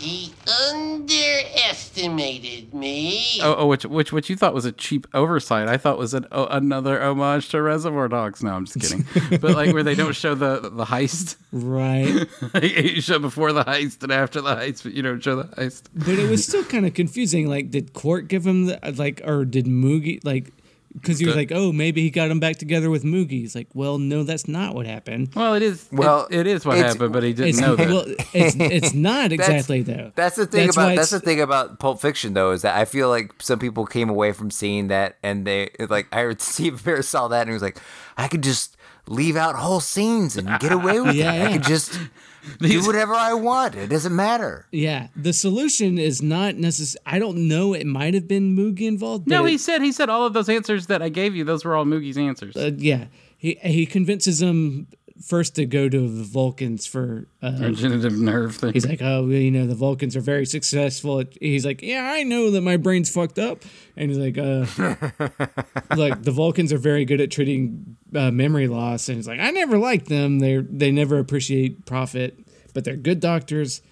[0.00, 3.40] He underestimated me.
[3.42, 5.68] Oh, oh, which which which you thought was a cheap oversight.
[5.68, 8.42] I thought was an, oh, another homage to Reservoir Dogs.
[8.42, 9.04] No, I'm just kidding.
[9.40, 11.36] but like where they don't show the the heist.
[11.52, 12.26] Right.
[12.62, 15.82] you show before the heist and after the heist, but you don't show the heist.
[15.94, 17.50] But it was still kind of confusing.
[17.50, 20.50] Like, did Quark give him the like, or did Moogie like?
[20.92, 23.30] Because he was like, oh, maybe he got him back together with Moogie.
[23.30, 25.30] He's like, well, no, that's not what happened.
[25.36, 25.88] Well, it is.
[25.92, 27.88] Well, it, it is what happened, but he didn't know that.
[27.88, 30.10] well, it's it's not exactly though.
[30.16, 32.84] That's the thing That's about that's the thing about Pulp Fiction though is that I
[32.86, 36.82] feel like some people came away from seeing that and they like I heard Steve
[36.82, 37.78] Behr saw that and he was like,
[38.16, 38.76] I could just
[39.06, 41.38] leave out whole scenes and get away with Yeah, it.
[41.38, 41.48] yeah.
[41.48, 41.98] I could just
[42.60, 43.74] do whatever I want.
[43.74, 44.66] It doesn't matter.
[44.72, 47.02] Yeah, the solution is not necessary.
[47.06, 47.74] I don't know.
[47.74, 49.26] It might have been Moogie involved.
[49.26, 51.44] no, he it- said he said all of those answers that I gave you.
[51.44, 52.56] Those were all Moogie's answers.
[52.56, 53.06] uh, yeah,
[53.38, 54.86] he he convinces him
[55.22, 57.26] first to go to the Vulcans for.
[57.42, 58.72] Uh, Regenerative nerve thing.
[58.72, 61.22] he's like, oh, well, you know, the Vulcans are very successful.
[61.40, 63.62] He's like, yeah, I know that my brain's fucked up,
[63.96, 64.66] and he's like, uh,
[65.96, 69.50] like the Vulcans are very good at treating uh, memory loss, and he's like, I
[69.50, 70.38] never liked them.
[70.38, 72.38] They they never appreciate profit,
[72.74, 73.82] but they're good doctors.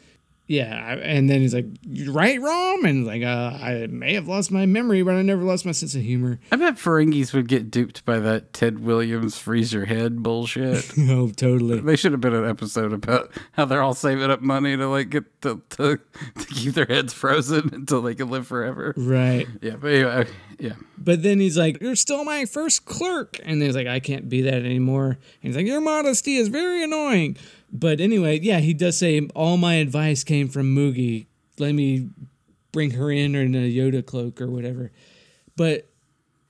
[0.48, 4.50] Yeah, and then he's like, "You right, Rom?" And like, uh, I may have lost
[4.50, 6.40] my memory, but I never lost my sense of humor.
[6.50, 10.90] I bet Ferengis would get duped by that Ted Williams freeze your head bullshit.
[10.98, 11.80] oh, totally.
[11.80, 15.10] they should have been an episode about how they're all saving up money to like
[15.10, 15.98] get to, to,
[16.38, 18.94] to keep their heads frozen until they can live forever.
[18.96, 19.46] Right.
[19.60, 20.28] Yeah, but anyway,
[20.58, 20.76] yeah.
[20.96, 23.38] But then he's like, You're still my first clerk.
[23.44, 25.08] And he's like, I can't be that anymore.
[25.10, 27.36] And he's like, Your modesty is very annoying.
[27.72, 31.26] But anyway, yeah, he does say, All my advice came from Moogie.
[31.58, 32.08] Let me
[32.72, 34.90] bring her in in a Yoda cloak or whatever.
[35.56, 35.88] But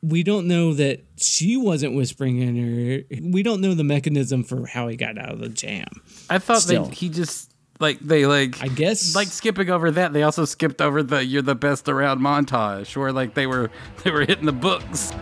[0.03, 3.21] we don't know that she wasn't whispering in her.
[3.23, 5.89] We don't know the mechanism for how he got out of the jam.
[6.31, 6.85] I thought Still.
[6.85, 10.81] they he just like they like I guess like skipping over that they also skipped
[10.81, 13.71] over the you're the best around montage where like they were
[14.05, 15.13] they were hitting the books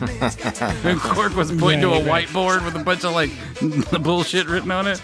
[0.00, 2.26] And a man's got to and Quark was pointing to a right.
[2.26, 3.30] whiteboard with a bunch of like
[4.02, 5.00] bullshit written on it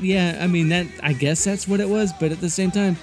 [0.00, 0.86] Yeah, I mean that.
[1.02, 2.12] I guess that's what it was.
[2.12, 2.96] But at the same time,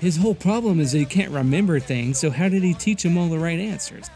[0.00, 2.18] his whole problem is that he can't remember things.
[2.18, 4.10] So how did he teach him all the right answers?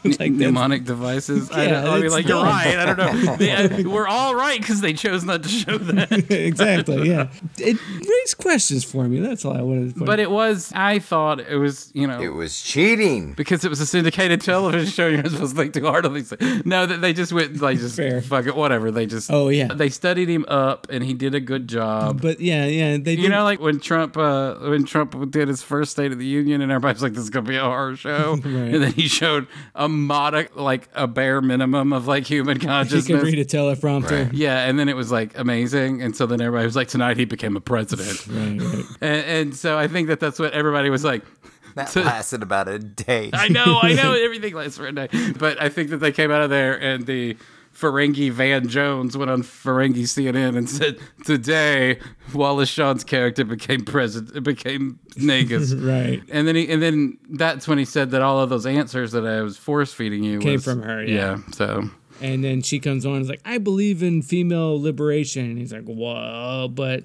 [0.04, 2.98] like that's- mnemonic devices I, Yeah, don't, I mean it's like you're right I don't
[2.98, 7.08] know They- we're all right because they chose not to show that exactly.
[7.08, 7.28] Yeah,
[7.58, 7.76] it
[8.08, 9.20] raised questions for me.
[9.20, 9.88] That's all I wanted.
[9.90, 13.34] to point but it was I thought it was you know It was cheating.
[13.34, 16.14] because it was a syndicated television show, you're not supposed to think too hard of
[16.14, 16.64] these things.
[16.66, 18.20] No, that they just went like just Fair.
[18.22, 18.90] fuck it, whatever.
[18.90, 19.68] They just Oh, yeah.
[19.72, 22.20] they studied him up, and he did a good job.
[22.22, 23.14] But yeah, yeah, they.
[23.14, 26.60] you know, like when Trump uh, when Trump did his first State of the Union,
[26.60, 29.88] and everybody's like, "This is gonna be a horror show," and then he showed a
[29.90, 33.06] modest, like a bare minimum of like human consciousness.
[33.06, 33.30] he consciousness.
[33.30, 34.30] could read a teleprompter.
[34.32, 37.24] yeah, and then it was like amazing, and so then everybody was like, "Tonight he
[37.24, 38.84] became a president," Right, right.
[39.00, 41.22] and, and so I think that that's what everybody was like.
[41.76, 43.30] That So- lasted about a day.
[43.32, 45.06] I know, I know, everything lasts for a day.
[45.38, 47.36] But I think that they came out of there and the
[47.80, 51.98] Ferengi Van Jones went on Ferengi CNN and said, "Today,
[52.34, 56.22] Wallace Shawn's character became president, became Nagus." Right.
[56.30, 59.26] And then he, and then that's when he said that all of those answers that
[59.26, 61.38] I was force feeding you Came was- from her, yeah.
[61.52, 61.88] So
[62.20, 65.44] And then she comes on and is like, I believe in female liberation.
[65.46, 67.04] And he's like, Whoa, but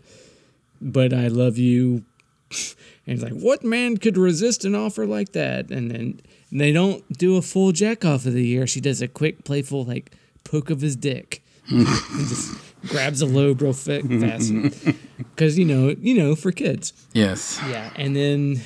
[0.82, 2.04] but I love you.
[3.08, 5.70] And he's like, What man could resist an offer like that?
[5.70, 6.20] And then
[6.52, 8.66] they don't do a full jack off of the year.
[8.66, 10.12] She does a quick, playful, like
[10.46, 11.44] poke of his dick.
[11.70, 12.54] and just
[12.88, 14.54] grabs a lobe real fa- fast.
[15.18, 16.94] Because, you know, you know, for kids.
[17.14, 18.62] yes, Yeah, and then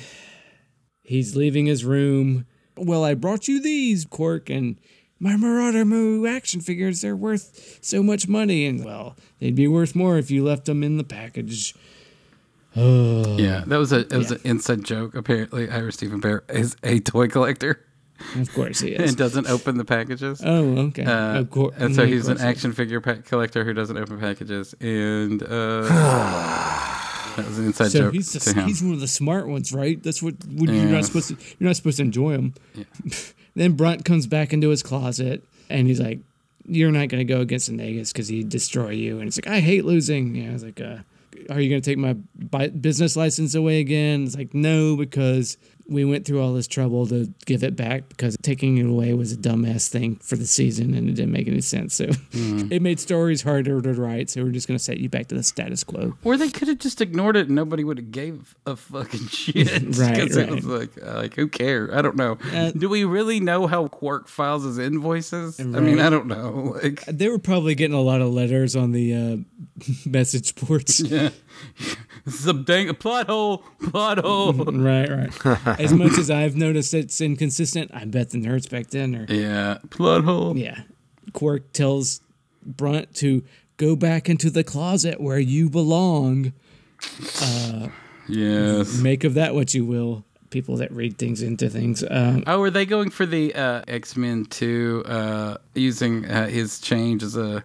[1.02, 2.44] he's leaving his room.
[2.76, 4.78] Well, I brought you these, Quark, and
[5.18, 7.00] my Marauder Mo action figures.
[7.00, 10.82] They're worth so much money, and well, they'd be worth more if you left them
[10.84, 11.74] in the package.
[12.76, 14.36] yeah, that was a it was Yeah.
[14.36, 15.14] an inside joke.
[15.14, 17.84] Apparently, Ira Steven Behr is a toy collector.
[18.36, 19.08] Of course he is.
[19.10, 20.42] and doesn't open the packages.
[20.44, 21.04] Oh, okay.
[21.04, 21.74] Uh, of course.
[21.78, 22.56] and so he's an course he is.
[22.56, 25.82] action figure pa- collector who doesn't open packages, and uh,
[27.36, 28.66] that was an inside So joke he's to him.
[28.68, 30.02] he's one of the smart ones, right?
[30.02, 31.36] That's what when you're not supposed to.
[31.58, 32.54] You're not supposed to enjoy him.
[33.54, 36.20] then Brunt comes back into his closet and he's like,
[36.66, 39.48] "You're not going to go against the Nagus because he'd destroy you." And it's like,
[39.48, 40.98] "I hate losing." Yeah, I was like, uh,
[41.48, 42.16] "Are you going to take my
[42.68, 45.56] business license away again?" It's like, "No, because."
[45.90, 49.32] We went through all this trouble to give it back because taking it away was
[49.32, 51.94] a dumbass thing for the season and it didn't make any sense.
[51.94, 52.70] So Mm.
[52.72, 54.30] it made stories harder to write.
[54.30, 56.16] So we're just going to set you back to the status quo.
[56.24, 59.82] Or they could have just ignored it and nobody would have gave a fucking shit.
[60.00, 60.80] Right, 'Cause it was right.
[60.80, 61.90] like, uh, like who cares?
[61.92, 62.38] I don't know.
[62.52, 65.58] Uh, Do we really know how Quark files his invoices?
[65.58, 66.76] I mean, I don't know.
[66.82, 69.36] Like, They were probably getting a lot of letters on the uh,
[70.06, 71.02] message boards.
[72.24, 73.58] This is a dang plot hole,
[73.90, 74.52] plot hole.
[74.52, 75.56] right, right.
[75.80, 79.26] As much as I've noticed it's inconsistent, I bet the nerds back then are.
[79.32, 80.56] yeah, plot hole.
[80.56, 80.80] Yeah.
[81.32, 82.20] Quark tells
[82.64, 83.42] Brunt to
[83.76, 86.52] go back into the closet where you belong.
[88.28, 89.00] Yes.
[89.00, 90.24] Make of that what you will.
[90.50, 92.02] People that read things into things.
[92.10, 96.80] Um, Oh, are they going for the uh, X Men two, uh, using uh, his
[96.80, 97.62] change as a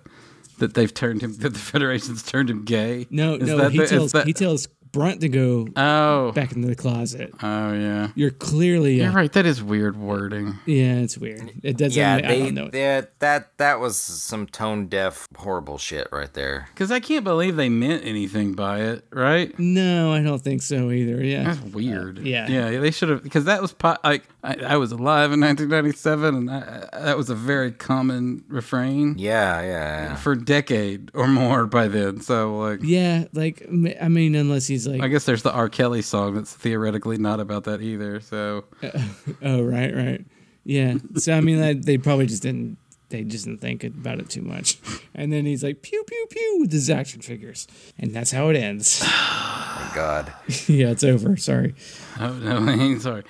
[0.59, 3.07] that they've turned him that the Federation's turned him gay?
[3.09, 3.57] no, Is no.
[3.57, 7.31] that He the- tells that- he tells Brunt to go Oh, back into the closet.
[7.43, 8.07] oh yeah.
[8.15, 8.95] You're clearly.
[9.01, 9.31] You're uh, right.
[9.33, 10.55] That is weird wording.
[10.65, 11.51] Yeah, it's weird.
[11.63, 11.99] It doesn't.
[11.99, 12.69] Yeah, I they, don't know.
[12.69, 16.67] they that that was some tone deaf horrible shit right there.
[16.73, 19.57] Because I can't believe they meant anything by it, right?
[19.59, 21.23] No, I don't think so either.
[21.23, 21.43] Yeah.
[21.53, 22.19] That's weird.
[22.19, 22.47] yeah.
[22.47, 22.79] yeah.
[22.79, 26.49] They should have because that was po- like I, I was alive in 1997, and
[26.49, 29.67] I, I, that was a very common refrain Yeah, yeah,
[30.09, 30.15] yeah.
[30.15, 32.21] for a decade or more by then.
[32.21, 33.65] So like, Yeah, like
[34.01, 35.69] I mean, unless he's like, I guess there's the R.
[35.69, 38.19] Kelly song that's theoretically not about that either.
[38.19, 38.65] So
[39.41, 40.25] oh right, right,
[40.63, 40.95] yeah.
[41.17, 42.77] So I mean, that, they probably just didn't.
[43.09, 44.79] They just didn't think about it too much.
[45.13, 47.67] And then he's like, pew pew pew with his action figures,
[47.99, 48.99] and that's how it ends.
[49.05, 50.33] Thank God.
[50.67, 51.37] yeah, it's over.
[51.37, 51.75] Sorry.
[52.19, 53.23] oh no, sorry.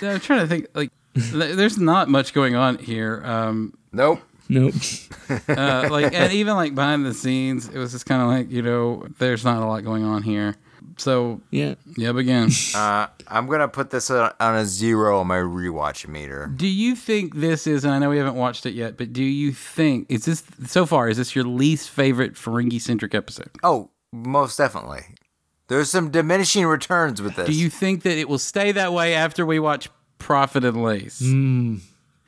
[0.00, 0.90] So I'm trying to think like.
[1.14, 3.20] th- There's not much going on here.
[3.24, 4.20] Um, Nope.
[4.48, 4.74] Nope.
[5.48, 8.62] uh, like and even like behind the scenes, it was just kind of like you
[8.62, 10.54] know, there's not a lot going on here.
[10.96, 11.74] So Yeah.
[11.96, 12.50] yep, again.
[12.74, 16.52] Uh, I'm gonna put this on on a zero on my rewatch meter.
[16.54, 17.84] Do you think this is?
[17.84, 20.84] And I know we haven't watched it yet, but do you think is this so
[20.86, 21.08] far?
[21.08, 23.50] Is this your least favorite Ferengi centric episode?
[23.62, 25.02] Oh, most definitely.
[25.68, 27.46] There's some diminishing returns with this.
[27.46, 31.18] Do you think that it will stay that way after we watch Profit and Lace?
[31.18, 31.80] Profit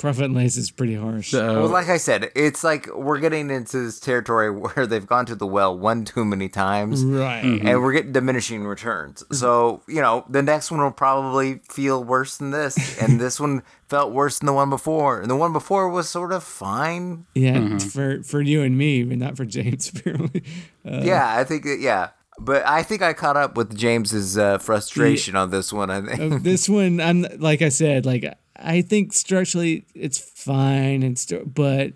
[0.02, 1.30] and Lace is pretty harsh.
[1.30, 5.26] So, Well, like I said, it's like we're getting into this territory where they've gone
[5.26, 7.04] to the well one too many times.
[7.04, 7.42] right.
[7.42, 7.82] And mm-hmm.
[7.82, 9.22] we're getting diminishing returns.
[9.24, 9.34] Mm-hmm.
[9.34, 13.00] So, you know, the next one will probably feel worse than this.
[13.00, 15.20] And this one felt worse than the one before.
[15.20, 17.26] And the one before was sort of fine.
[17.34, 17.78] Yeah, mm-hmm.
[17.78, 20.44] for for you and me, but not for James apparently.
[20.84, 22.10] Uh, yeah, I think, that, yeah.
[22.38, 25.90] But I think I caught up with James's uh, frustration on this one.
[25.90, 26.42] I think.
[26.42, 28.24] this one i'm like i said like
[28.56, 31.92] i think structurally it's fine and st- but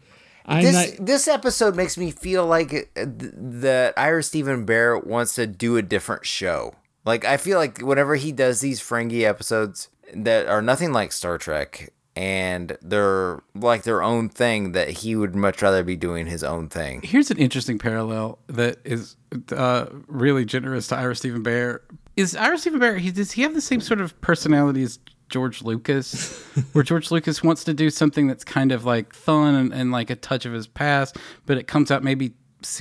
[0.47, 5.05] i'm this not this episode makes me feel like uh, th- that Ira Steven Behr
[5.07, 6.75] wants to do a different show.
[7.05, 11.39] Like I feel like whenever he does these Ferengi episodes that are nothing like Star
[11.39, 16.45] Trek and they're like their own thing, that he would much rather be doing his
[16.45, 17.01] own thing.
[17.03, 19.17] here's an interesting parallel that is
[19.51, 21.81] uh, really generous to Ira Steven Behr.
[22.17, 22.99] Is Ira Steven Behr?
[22.99, 24.99] He does he have the same sort of personality as
[25.33, 26.39] George Lucas,
[26.73, 30.11] where George Lucas wants to do something that's kind of like fun and, and like
[30.11, 32.35] a touch of his past, but it comes out maybe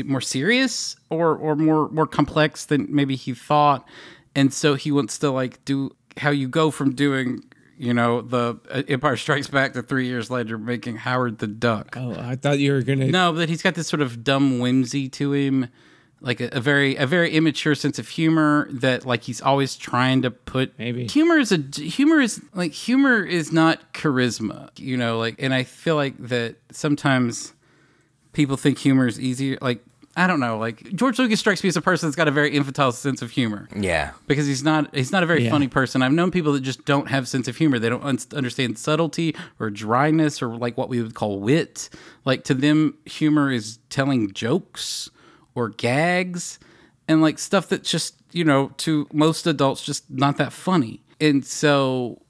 [0.04, 3.88] more serious or or more more complex than maybe he thought,
[4.36, 7.42] and so he wants to like do how you go from doing.
[7.82, 11.96] You know, the uh, Empire Strikes Back to three years later making Howard the Duck.
[11.98, 15.10] oh i thought you were gonna No, but he's got this sort of dumb whimsy
[15.10, 15.68] to him,
[16.20, 20.22] like a, a very a very immature sense of humor that like he's always trying
[20.22, 20.78] to put.
[20.78, 21.08] Maybe.
[21.08, 25.18] humor is a humor is like humor is not charisma, you know.
[25.18, 27.54] Like, and I feel like that sometimes
[28.34, 29.58] people think humor is easier.
[29.60, 29.84] Like,
[30.18, 30.58] I don't know.
[30.58, 33.32] Like George Lucas strikes me as a person that's got a very infantile sense of
[33.32, 34.12] humor Yeah.
[34.28, 35.52] because he's not he's not a very Yeah.
[35.52, 36.02] funny person.
[36.02, 37.80] I've known people that just don't have sense of humor.
[37.80, 41.90] They don't un- understand subtlety or dryness or like what we would call wit.
[42.26, 45.10] Like to them, humor is telling jokes
[45.56, 46.60] or gags
[47.08, 51.02] and like stuff that's just you know to most adults just not that funny.
[51.22, 52.22] And so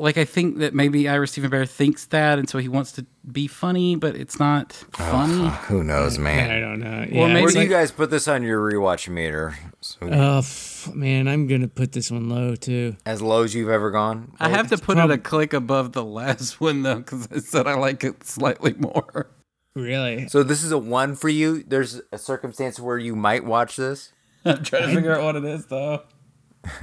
[0.00, 3.06] like I think that maybe Ira Steven Behr thinks that, and so he wants to
[3.30, 5.48] be funny, but it's not funny.
[5.68, 6.50] Who knows, man?
[6.50, 7.02] I don't know.
[7.02, 9.56] Or Yeah, maybe Where do like, you guys put this on your rewatch meter?
[9.80, 12.96] So, oh f- man, I'm gonna put this one low too.
[13.04, 14.32] as low as you've ever gone?
[14.40, 17.38] I have to put prob- it a click above the last one though, because I
[17.38, 19.28] said I like it slightly more.
[19.76, 20.28] Really?
[20.28, 21.62] So this is a one for you.
[21.62, 24.12] There's a circumstance where you might watch this.
[24.44, 26.02] I'm trying to figure out what it is though.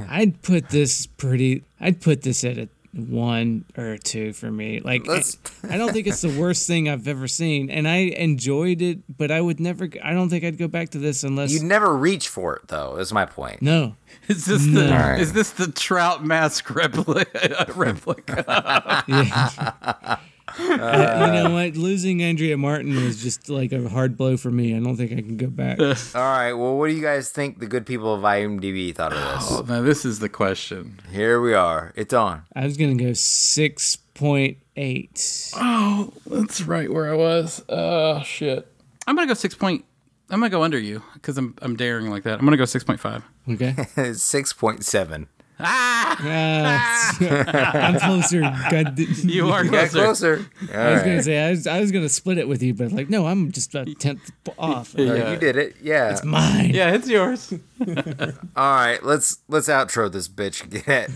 [0.07, 1.63] I'd put this pretty.
[1.79, 4.79] I'd put this at a one or two for me.
[4.79, 5.21] Like, I,
[5.69, 8.99] I don't think it's the worst thing I've ever seen, and I enjoyed it.
[9.17, 9.87] But I would never.
[10.03, 11.51] I don't think I'd go back to this unless.
[11.51, 12.97] You'd never reach for it, though.
[12.97, 13.61] Is my point.
[13.61, 13.95] no,
[14.27, 15.19] Is this the Alright.
[15.21, 17.65] is this the Trout mask replica?
[17.75, 19.03] replica?
[19.07, 20.17] yeah.
[20.59, 21.75] Uh, you know what?
[21.75, 24.75] Losing Andrea Martin was just like a hard blow for me.
[24.75, 25.79] I don't think I can go back.
[25.79, 26.53] All right.
[26.53, 29.51] Well, what do you guys think the good people of IMDb thought of this?
[29.51, 30.99] Oh, now this is the question.
[31.11, 31.93] Here we are.
[31.95, 32.43] It's on.
[32.55, 35.51] I was gonna go six point eight.
[35.55, 37.63] Oh, that's right where I was.
[37.69, 38.67] Oh shit.
[39.05, 39.85] I'm gonna go six point.
[40.29, 42.39] I'm gonna go under you because I'm I'm daring like that.
[42.39, 43.23] I'm gonna go six point five.
[43.49, 43.75] Okay.
[44.13, 45.27] Six point seven.
[45.59, 47.17] Ah,
[47.73, 48.41] I'm closer.
[48.41, 50.37] God, You are Got closer.
[50.37, 50.45] closer.
[50.77, 53.09] I was gonna say I was, I was gonna split it with you, but like
[53.09, 54.97] no, I'm just a tenth off.
[54.97, 55.75] All right, You did it.
[55.81, 56.11] Yeah.
[56.11, 56.71] It's mine.
[56.73, 57.53] Yeah, it's yours.
[57.81, 59.03] All right.
[59.03, 60.69] Let's let's outro this bitch.
[60.69, 61.09] Get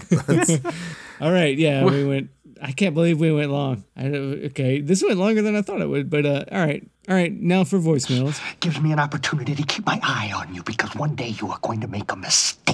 [0.52, 0.62] it.
[1.22, 1.58] All right.
[1.58, 2.30] Yeah, we went.
[2.64, 3.84] I can't believe we went long.
[3.98, 6.10] I okay, this went longer than I thought it would.
[6.12, 7.34] But uh, all right, all right.
[7.34, 8.40] Now for voicemails.
[8.60, 11.58] gives me an opportunity to keep my eye on you because one day you are
[11.64, 12.71] going to make a mistake.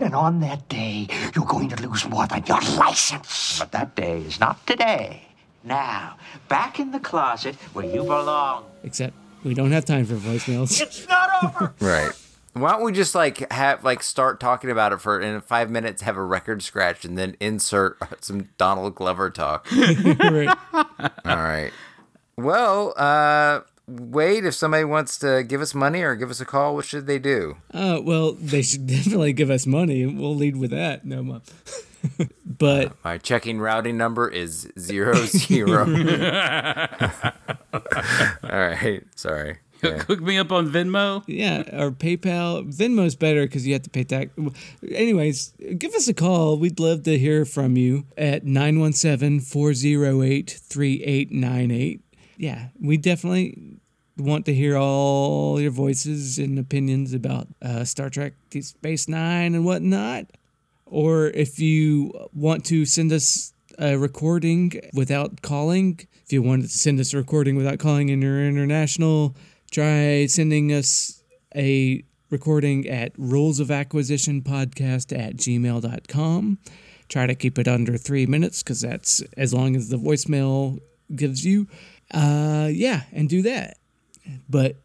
[0.00, 3.58] And on that day, you're going to lose more than your license.
[3.58, 5.22] But that day is not today.
[5.64, 6.16] Now,
[6.48, 8.64] back in the closet where you belong.
[8.84, 10.80] Except we don't have time for voicemails.
[10.82, 11.74] It's not over.
[11.80, 12.12] right.
[12.52, 16.02] Why don't we just like have like start talking about it for in five minutes,
[16.02, 19.66] have a record scratch, and then insert some Donald Glover talk.
[19.72, 20.56] Right.
[20.72, 21.70] All right.
[22.38, 26.74] Well, uh, Wade, if somebody wants to give us money or give us a call,
[26.74, 27.56] what should they do?
[27.72, 31.04] Uh, well, they should definitely give us money, and we'll lead with that.
[31.04, 31.42] No, Mom.
[32.46, 35.80] but My checking routing number is zero zero.
[37.72, 37.80] All
[38.42, 39.02] right.
[39.14, 39.58] Sorry.
[39.82, 39.98] Yeah.
[40.04, 41.22] Hook me up on Venmo.
[41.26, 42.66] yeah, or PayPal.
[42.74, 44.30] Venmo's better because you have to pay tax.
[44.90, 46.58] Anyways, give us a call.
[46.58, 52.00] We'd love to hear from you at 917 408 3898.
[52.36, 53.78] Yeah, we definitely
[54.18, 59.64] want to hear all your voices and opinions about uh, Star Trek Space Nine and
[59.64, 60.26] whatnot.
[60.86, 66.68] Or if you want to send us a recording without calling, if you want to
[66.68, 69.36] send us a recording without calling and you're international,
[69.70, 71.22] try sending us
[71.54, 76.58] a recording at rules of acquisition podcast at gmail.com.
[77.08, 80.80] Try to keep it under three minutes because that's as long as the voicemail
[81.14, 81.68] gives you.
[82.10, 83.78] Uh, yeah, and do that.
[84.48, 84.76] But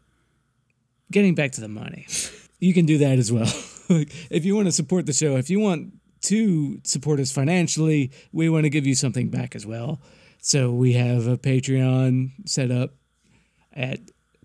[1.10, 2.06] getting back to the money,
[2.60, 3.52] you can do that as well.
[3.88, 5.92] if you want to support the show, if you want
[6.22, 10.00] to support us financially, we want to give you something back as well.
[10.40, 12.94] So we have a Patreon set up
[13.72, 14.00] at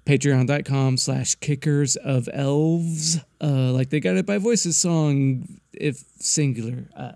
[0.06, 3.20] patreon.com slash kickers of elves.
[3.42, 6.88] Uh, like Guided by Voices song, if singular.
[6.96, 7.14] Uh,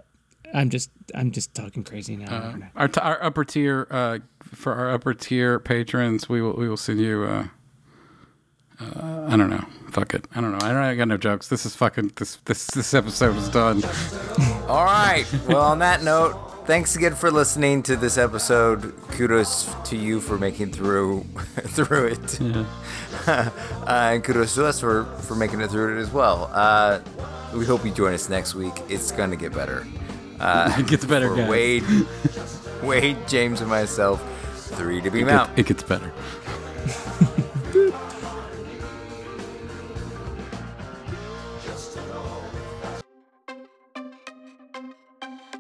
[0.54, 2.34] I'm just I'm just talking crazy now.
[2.34, 6.68] Uh, our, t- our upper tier uh, for our upper tier patrons, we will we
[6.68, 7.24] will send you.
[7.24, 7.48] Uh,
[8.80, 9.64] uh, I don't know.
[9.92, 10.26] Fuck it.
[10.36, 10.66] I don't know.
[10.66, 10.78] I don't.
[10.78, 11.48] I got no jokes.
[11.48, 12.14] This is fucking.
[12.16, 13.84] This this this episode is done.
[14.68, 15.26] All right.
[15.48, 18.94] Well, on that note, thanks again for listening to this episode.
[19.12, 21.24] Kudos to you for making through
[21.58, 22.42] through it,
[23.28, 23.50] uh,
[23.88, 26.50] and kudos to us for for making it through it as well.
[26.54, 27.02] Uh,
[27.54, 28.74] we hope you join us next week.
[28.90, 29.86] It's gonna get better.
[30.42, 31.50] Uh, It gets better, for guys.
[31.50, 31.84] Wade,
[32.84, 34.22] Wade, James, and myself.
[34.76, 35.50] Three to beam It, out.
[35.58, 36.12] it gets better.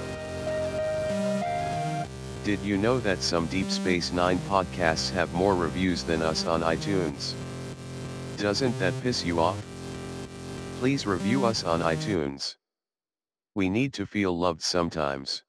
[2.44, 6.62] Did you know that some Deep Space Nine podcasts have more reviews than us on
[6.62, 7.34] iTunes?
[8.36, 9.62] Doesn't that piss you off?
[10.80, 12.56] Please review us on iTunes.
[13.54, 15.44] We need to feel loved sometimes.